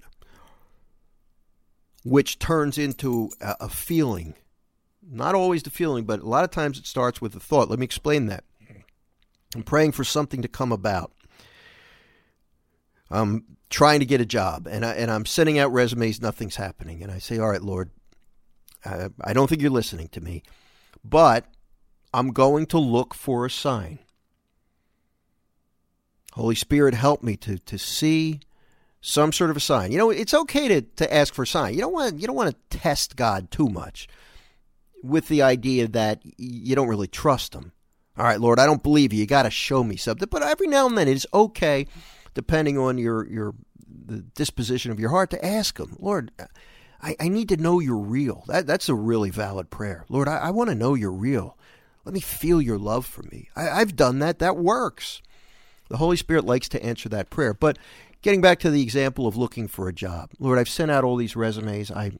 which 2.04 2.38
turns 2.38 2.78
into 2.78 3.30
a, 3.40 3.56
a 3.60 3.68
feeling. 3.68 4.34
Not 5.02 5.34
always 5.34 5.62
the 5.62 5.70
feeling, 5.70 6.04
but 6.04 6.20
a 6.20 6.28
lot 6.28 6.44
of 6.44 6.50
times 6.50 6.78
it 6.78 6.86
starts 6.86 7.20
with 7.20 7.34
a 7.34 7.40
thought. 7.40 7.68
Let 7.68 7.78
me 7.78 7.84
explain 7.84 8.26
that. 8.26 8.44
I'm 9.54 9.62
praying 9.62 9.92
for 9.92 10.04
something 10.04 10.42
to 10.42 10.48
come 10.48 10.72
about. 10.72 11.12
I'm 13.10 13.44
trying 13.68 14.00
to 14.00 14.06
get 14.06 14.20
a 14.20 14.26
job, 14.26 14.66
and 14.66 14.84
I, 14.84 14.92
and 14.92 15.10
I'm 15.10 15.26
sending 15.26 15.58
out 15.58 15.72
resumes. 15.72 16.22
Nothing's 16.22 16.56
happening, 16.56 17.02
and 17.02 17.12
I 17.12 17.18
say, 17.18 17.38
"All 17.38 17.50
right, 17.50 17.60
Lord, 17.60 17.90
I, 18.84 19.08
I 19.20 19.32
don't 19.34 19.48
think 19.48 19.60
you're 19.60 19.70
listening 19.70 20.08
to 20.08 20.20
me, 20.22 20.42
but 21.04 21.46
I'm 22.14 22.32
going 22.32 22.66
to 22.66 22.78
look 22.78 23.12
for 23.12 23.44
a 23.44 23.50
sign. 23.50 23.98
Holy 26.32 26.54
Spirit, 26.54 26.94
help 26.94 27.22
me 27.22 27.36
to 27.38 27.58
to 27.58 27.78
see 27.78 28.40
some 29.02 29.32
sort 29.32 29.50
of 29.50 29.56
a 29.56 29.60
sign. 29.60 29.92
You 29.92 29.98
know, 29.98 30.10
it's 30.10 30.32
okay 30.32 30.68
to, 30.68 30.80
to 30.80 31.12
ask 31.12 31.34
for 31.34 31.42
a 31.42 31.46
sign. 31.46 31.74
You 31.74 31.80
don't 31.80 31.92
want 31.92 32.20
you 32.20 32.26
don't 32.26 32.36
want 32.36 32.54
to 32.54 32.78
test 32.78 33.16
God 33.16 33.50
too 33.50 33.68
much 33.68 34.08
with 35.02 35.28
the 35.28 35.42
idea 35.42 35.88
that 35.88 36.22
you 36.38 36.74
don't 36.74 36.88
really 36.88 37.08
trust 37.08 37.52
him. 37.52 37.72
All 38.16 38.24
right, 38.24 38.40
Lord, 38.40 38.58
I 38.58 38.66
don't 38.66 38.82
believe 38.82 39.12
you. 39.12 39.20
You 39.20 39.26
got 39.26 39.42
to 39.42 39.50
show 39.50 39.82
me 39.82 39.96
something. 39.96 40.28
But 40.30 40.42
every 40.42 40.68
now 40.68 40.86
and 40.86 40.96
then 40.96 41.08
it's 41.08 41.26
okay 41.34 41.86
depending 42.34 42.78
on 42.78 42.96
your 42.96 43.26
your 43.28 43.54
the 44.06 44.18
disposition 44.34 44.90
of 44.90 45.00
your 45.00 45.10
heart 45.10 45.30
to 45.30 45.44
ask 45.44 45.78
him, 45.78 45.96
Lord, 45.98 46.30
I, 47.02 47.16
I 47.20 47.28
need 47.28 47.48
to 47.50 47.56
know 47.56 47.80
you're 47.80 47.98
real. 47.98 48.44
That 48.46 48.66
that's 48.66 48.88
a 48.88 48.94
really 48.94 49.30
valid 49.30 49.68
prayer. 49.68 50.04
Lord, 50.08 50.28
I, 50.28 50.38
I 50.38 50.50
want 50.50 50.70
to 50.70 50.76
know 50.76 50.94
you're 50.94 51.10
real. 51.12 51.58
Let 52.04 52.14
me 52.14 52.20
feel 52.20 52.62
your 52.62 52.78
love 52.78 53.04
for 53.04 53.22
me. 53.24 53.48
I, 53.56 53.68
I've 53.68 53.96
done 53.96 54.20
that. 54.20 54.38
That 54.38 54.56
works. 54.56 55.22
The 55.88 55.96
Holy 55.98 56.16
Spirit 56.16 56.44
likes 56.44 56.68
to 56.70 56.82
answer 56.82 57.08
that 57.10 57.30
prayer. 57.30 57.52
But 57.52 57.78
getting 58.22 58.40
back 58.40 58.58
to 58.60 58.70
the 58.70 58.82
example 58.82 59.26
of 59.26 59.36
looking 59.36 59.68
for 59.68 59.88
a 59.88 59.92
job. 59.92 60.30
Lord, 60.38 60.58
I've 60.58 60.68
sent 60.68 60.90
out 60.90 61.04
all 61.04 61.16
these 61.16 61.36
resumes. 61.36 61.90
I 61.90 62.12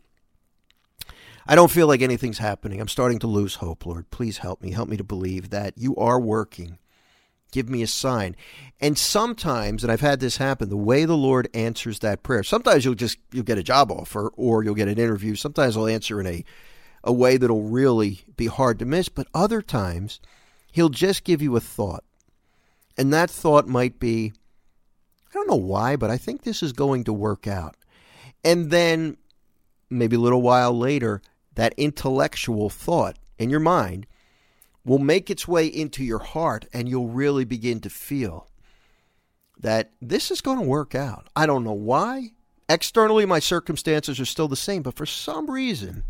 I 1.46 1.56
don't 1.56 1.70
feel 1.70 1.88
like 1.88 2.02
anything's 2.02 2.38
happening. 2.38 2.80
I'm 2.80 2.88
starting 2.88 3.18
to 3.20 3.26
lose 3.26 3.56
hope, 3.56 3.84
Lord. 3.84 4.10
Please 4.10 4.38
help 4.38 4.62
me. 4.62 4.70
Help 4.70 4.88
me 4.88 4.96
to 4.96 5.04
believe 5.04 5.50
that 5.50 5.76
you 5.76 5.96
are 5.96 6.20
working. 6.20 6.78
Give 7.50 7.68
me 7.68 7.82
a 7.82 7.86
sign. 7.88 8.36
And 8.80 8.96
sometimes, 8.96 9.82
and 9.82 9.92
I've 9.92 10.00
had 10.00 10.20
this 10.20 10.36
happen, 10.36 10.68
the 10.68 10.76
way 10.76 11.04
the 11.04 11.16
Lord 11.16 11.48
answers 11.52 11.98
that 11.98 12.22
prayer, 12.22 12.44
sometimes 12.44 12.84
you'll 12.84 12.94
just 12.94 13.18
you'll 13.32 13.42
get 13.42 13.58
a 13.58 13.62
job 13.62 13.90
offer 13.90 14.32
or 14.36 14.62
you'll 14.62 14.74
get 14.74 14.88
an 14.88 14.98
interview. 14.98 15.34
Sometimes 15.34 15.74
He'll 15.74 15.88
answer 15.88 16.20
in 16.20 16.26
a 16.26 16.44
a 17.04 17.12
way 17.12 17.36
that'll 17.36 17.64
really 17.64 18.20
be 18.36 18.46
hard 18.46 18.78
to 18.78 18.84
miss, 18.84 19.08
but 19.08 19.26
other 19.34 19.60
times 19.60 20.20
he'll 20.70 20.88
just 20.88 21.24
give 21.24 21.42
you 21.42 21.56
a 21.56 21.60
thought. 21.60 22.04
And 22.96 23.12
that 23.12 23.30
thought 23.30 23.66
might 23.66 23.98
be, 23.98 24.32
I 25.32 25.34
don't 25.34 25.48
know 25.48 25.56
why, 25.56 25.96
but 25.96 26.10
I 26.10 26.18
think 26.18 26.42
this 26.42 26.62
is 26.62 26.72
going 26.72 27.04
to 27.04 27.12
work 27.12 27.46
out. 27.46 27.76
And 28.44 28.70
then 28.70 29.16
maybe 29.88 30.16
a 30.16 30.20
little 30.20 30.42
while 30.42 30.76
later, 30.76 31.22
that 31.54 31.74
intellectual 31.76 32.68
thought 32.68 33.16
in 33.38 33.50
your 33.50 33.60
mind 33.60 34.06
will 34.84 34.98
make 34.98 35.30
its 35.30 35.46
way 35.46 35.66
into 35.66 36.04
your 36.04 36.18
heart 36.18 36.66
and 36.72 36.88
you'll 36.88 37.08
really 37.08 37.44
begin 37.44 37.80
to 37.80 37.90
feel 37.90 38.48
that 39.58 39.92
this 40.00 40.30
is 40.30 40.40
going 40.40 40.58
to 40.58 40.64
work 40.64 40.94
out. 40.94 41.28
I 41.36 41.46
don't 41.46 41.64
know 41.64 41.72
why. 41.72 42.32
Externally, 42.68 43.26
my 43.26 43.38
circumstances 43.38 44.18
are 44.18 44.24
still 44.24 44.48
the 44.48 44.56
same, 44.56 44.82
but 44.82 44.96
for 44.96 45.06
some 45.06 45.50
reason, 45.50 46.04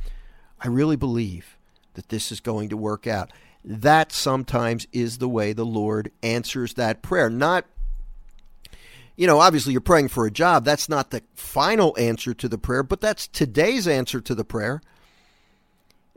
I 0.61 0.69
really 0.69 0.97
believe 0.97 1.59
that 1.95 2.09
this 2.09 2.33
is 2.33 2.41
going 2.41 2.71
to 2.71 2.77
work 2.77 3.07
out. 3.07 3.33
That 3.65 4.11
sometimes 4.11 4.87
is 4.93 5.19
the 5.19 5.29
way 5.29 5.53
the 5.53 5.67
Lord 5.67 6.11
answers 6.23 6.75
that 6.75 7.03
prayer. 7.03 7.29
Not, 7.29 7.67
you 9.23 9.29
know, 9.29 9.39
obviously 9.39 9.71
you're 9.71 9.81
praying 9.81 10.09
for 10.09 10.27
a 10.27 10.33
job. 10.33 10.65
That's 10.65 10.89
not 10.89 11.13
the 11.13 11.23
final 11.35 11.95
answer 11.97 12.35
to 12.35 12.49
the 12.49 12.59
prayer, 12.59 12.83
but 12.83 13.01
that's 13.01 13.29
today's 13.29 13.87
answer 13.87 14.21
to 14.21 14.35
the 14.35 14.45
prayer. 14.45 14.83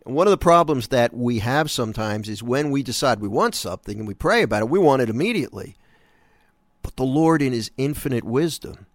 one 0.06 0.26
of 0.26 0.32
the 0.32 0.40
problems 0.40 0.88
that 0.88 1.14
we 1.16 1.38
have 1.38 1.70
sometimes 1.70 2.28
is 2.28 2.42
when 2.42 2.72
we 2.72 2.82
decide 2.82 3.20
we 3.20 3.28
want 3.28 3.54
something 3.54 4.00
and 4.00 4.08
we 4.08 4.16
pray 4.16 4.42
about 4.42 4.64
it, 4.64 4.70
we 4.70 4.80
want 4.80 5.04
it 5.04 5.10
immediately. 5.10 5.76
But 6.82 6.96
the 6.96 7.04
Lord, 7.04 7.44
in 7.44 7.54
His 7.54 7.70
infinite 7.78 8.24
wisdom, 8.24 8.88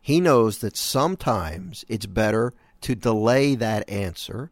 He 0.00 0.18
knows 0.18 0.60
that 0.60 0.74
sometimes 0.74 1.84
it's 1.90 2.06
better 2.06 2.54
to 2.80 2.94
delay 2.94 3.54
that 3.56 3.86
answer 3.86 4.50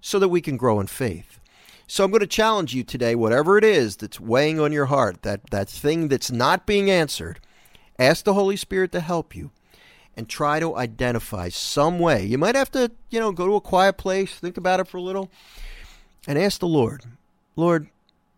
so 0.00 0.18
that 0.18 0.30
we 0.30 0.40
can 0.40 0.56
grow 0.56 0.80
in 0.80 0.86
faith. 0.86 1.40
So 1.86 2.04
I'm 2.04 2.10
going 2.10 2.20
to 2.20 2.26
challenge 2.26 2.74
you 2.74 2.84
today, 2.84 3.14
whatever 3.14 3.58
it 3.58 3.64
is 3.64 3.96
that's 3.96 4.18
weighing 4.18 4.60
on 4.60 4.72
your 4.72 4.86
heart, 4.86 5.24
that, 5.24 5.50
that 5.50 5.68
thing 5.68 6.08
that's 6.08 6.32
not 6.32 6.64
being 6.64 6.90
answered, 6.90 7.38
ask 7.98 8.24
the 8.24 8.34
Holy 8.34 8.56
Spirit 8.56 8.92
to 8.92 9.00
help 9.00 9.34
you 9.34 9.50
and 10.16 10.28
try 10.28 10.60
to 10.60 10.76
identify 10.76 11.48
some 11.48 11.98
way. 11.98 12.24
You 12.24 12.38
might 12.38 12.54
have 12.54 12.70
to, 12.72 12.90
you 13.10 13.20
know, 13.20 13.32
go 13.32 13.46
to 13.46 13.54
a 13.54 13.60
quiet 13.60 13.96
place, 13.96 14.34
think 14.34 14.56
about 14.56 14.80
it 14.80 14.88
for 14.88 14.98
a 14.98 15.02
little, 15.02 15.30
and 16.26 16.38
ask 16.38 16.60
the 16.60 16.68
Lord, 16.68 17.02
Lord, 17.56 17.88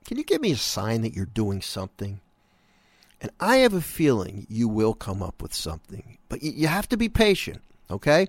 can 0.04 0.18
you 0.18 0.24
give 0.24 0.40
me 0.40 0.52
a 0.52 0.56
sign 0.56 1.02
that 1.02 1.14
you're 1.14 1.26
doing 1.26 1.60
something? 1.60 2.20
And 3.20 3.30
I 3.40 3.56
have 3.56 3.74
a 3.74 3.80
feeling 3.80 4.46
you 4.48 4.68
will 4.68 4.94
come 4.94 5.22
up 5.22 5.42
with 5.42 5.54
something, 5.54 6.18
but 6.28 6.42
you 6.42 6.66
have 6.68 6.88
to 6.90 6.96
be 6.96 7.08
patient, 7.08 7.62
okay? 7.90 8.28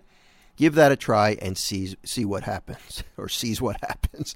Give 0.58 0.76
that 0.76 0.92
a 0.92 0.96
try 0.98 1.38
and 1.42 1.58
see 1.58 1.96
see 2.04 2.26
what 2.26 2.44
happens 2.44 3.04
or 3.18 3.30
sees 3.30 3.62
what 3.62 3.78
happens. 3.82 4.36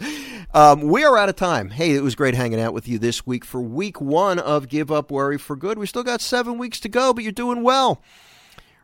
Um, 0.53 0.81
we 0.83 1.03
are 1.03 1.17
out 1.17 1.27
of 1.27 1.35
time. 1.35 1.69
Hey, 1.69 1.91
it 1.91 2.03
was 2.03 2.15
great 2.15 2.35
hanging 2.35 2.61
out 2.61 2.73
with 2.73 2.87
you 2.87 2.97
this 2.97 3.27
week 3.27 3.43
for 3.43 3.61
week 3.61 3.99
one 3.99 4.39
of 4.39 4.69
Give 4.69 4.91
Up 4.91 5.11
Worry 5.11 5.37
for 5.37 5.55
Good. 5.55 5.77
We 5.77 5.87
still 5.87 6.03
got 6.03 6.21
seven 6.21 6.57
weeks 6.57 6.79
to 6.81 6.89
go, 6.89 7.13
but 7.13 7.23
you're 7.23 7.33
doing 7.33 7.63
well. 7.63 8.01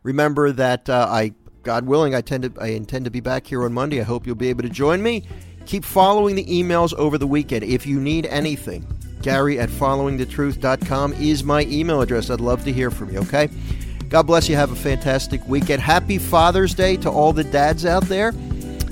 Remember 0.04 0.52
that 0.52 0.90
uh, 0.90 1.08
I, 1.10 1.34
God 1.64 1.86
willing, 1.86 2.14
I 2.14 2.22
tend 2.22 2.44
to 2.44 2.62
I 2.62 2.68
intend 2.70 3.06
to 3.06 3.12
be 3.12 3.22
back 3.22 3.48
here 3.48 3.64
on 3.64 3.74
Monday. 3.74 4.02
I 4.02 4.04
hope 4.04 4.26
you'll 4.26 4.36
be 4.36 4.50
able 4.50 4.64
to 4.64 4.70
join 4.70 5.02
me. 5.02 5.24
Keep 5.66 5.86
following 5.86 6.36
the 6.36 6.46
emails 6.46 6.94
over 6.94 7.18
the 7.18 7.28
weekend. 7.28 7.64
If 7.64 7.86
you 7.86 8.00
need 8.00 8.26
anything, 8.28 8.88
Gary 9.22 9.60
at 9.60 9.68
followingthetruth.com 9.68 11.14
is 11.14 11.44
my 11.44 11.64
email 11.64 12.02
address. 12.02 12.30
I'd 12.30 12.40
love 12.40 12.64
to 12.64 12.72
hear 12.72 12.90
from 12.90 13.12
you, 13.12 13.20
okay? 13.20 13.50
God 14.10 14.24
bless 14.24 14.48
you. 14.48 14.56
Have 14.56 14.72
a 14.72 14.76
fantastic 14.76 15.46
weekend. 15.48 15.82
Happy 15.82 16.18
Father's 16.18 16.74
Day 16.74 16.98
to 16.98 17.10
all 17.10 17.34
the 17.34 17.44
dads 17.44 17.86
out 17.86 18.04
there. 18.04 18.34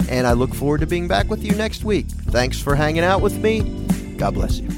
And 0.09 0.27
I 0.27 0.33
look 0.33 0.53
forward 0.53 0.81
to 0.81 0.87
being 0.87 1.07
back 1.07 1.29
with 1.29 1.43
you 1.43 1.53
next 1.55 1.83
week. 1.83 2.07
Thanks 2.07 2.59
for 2.59 2.75
hanging 2.75 3.03
out 3.03 3.21
with 3.21 3.37
me. 3.37 3.61
God 4.17 4.35
bless 4.35 4.59
you. 4.59 4.69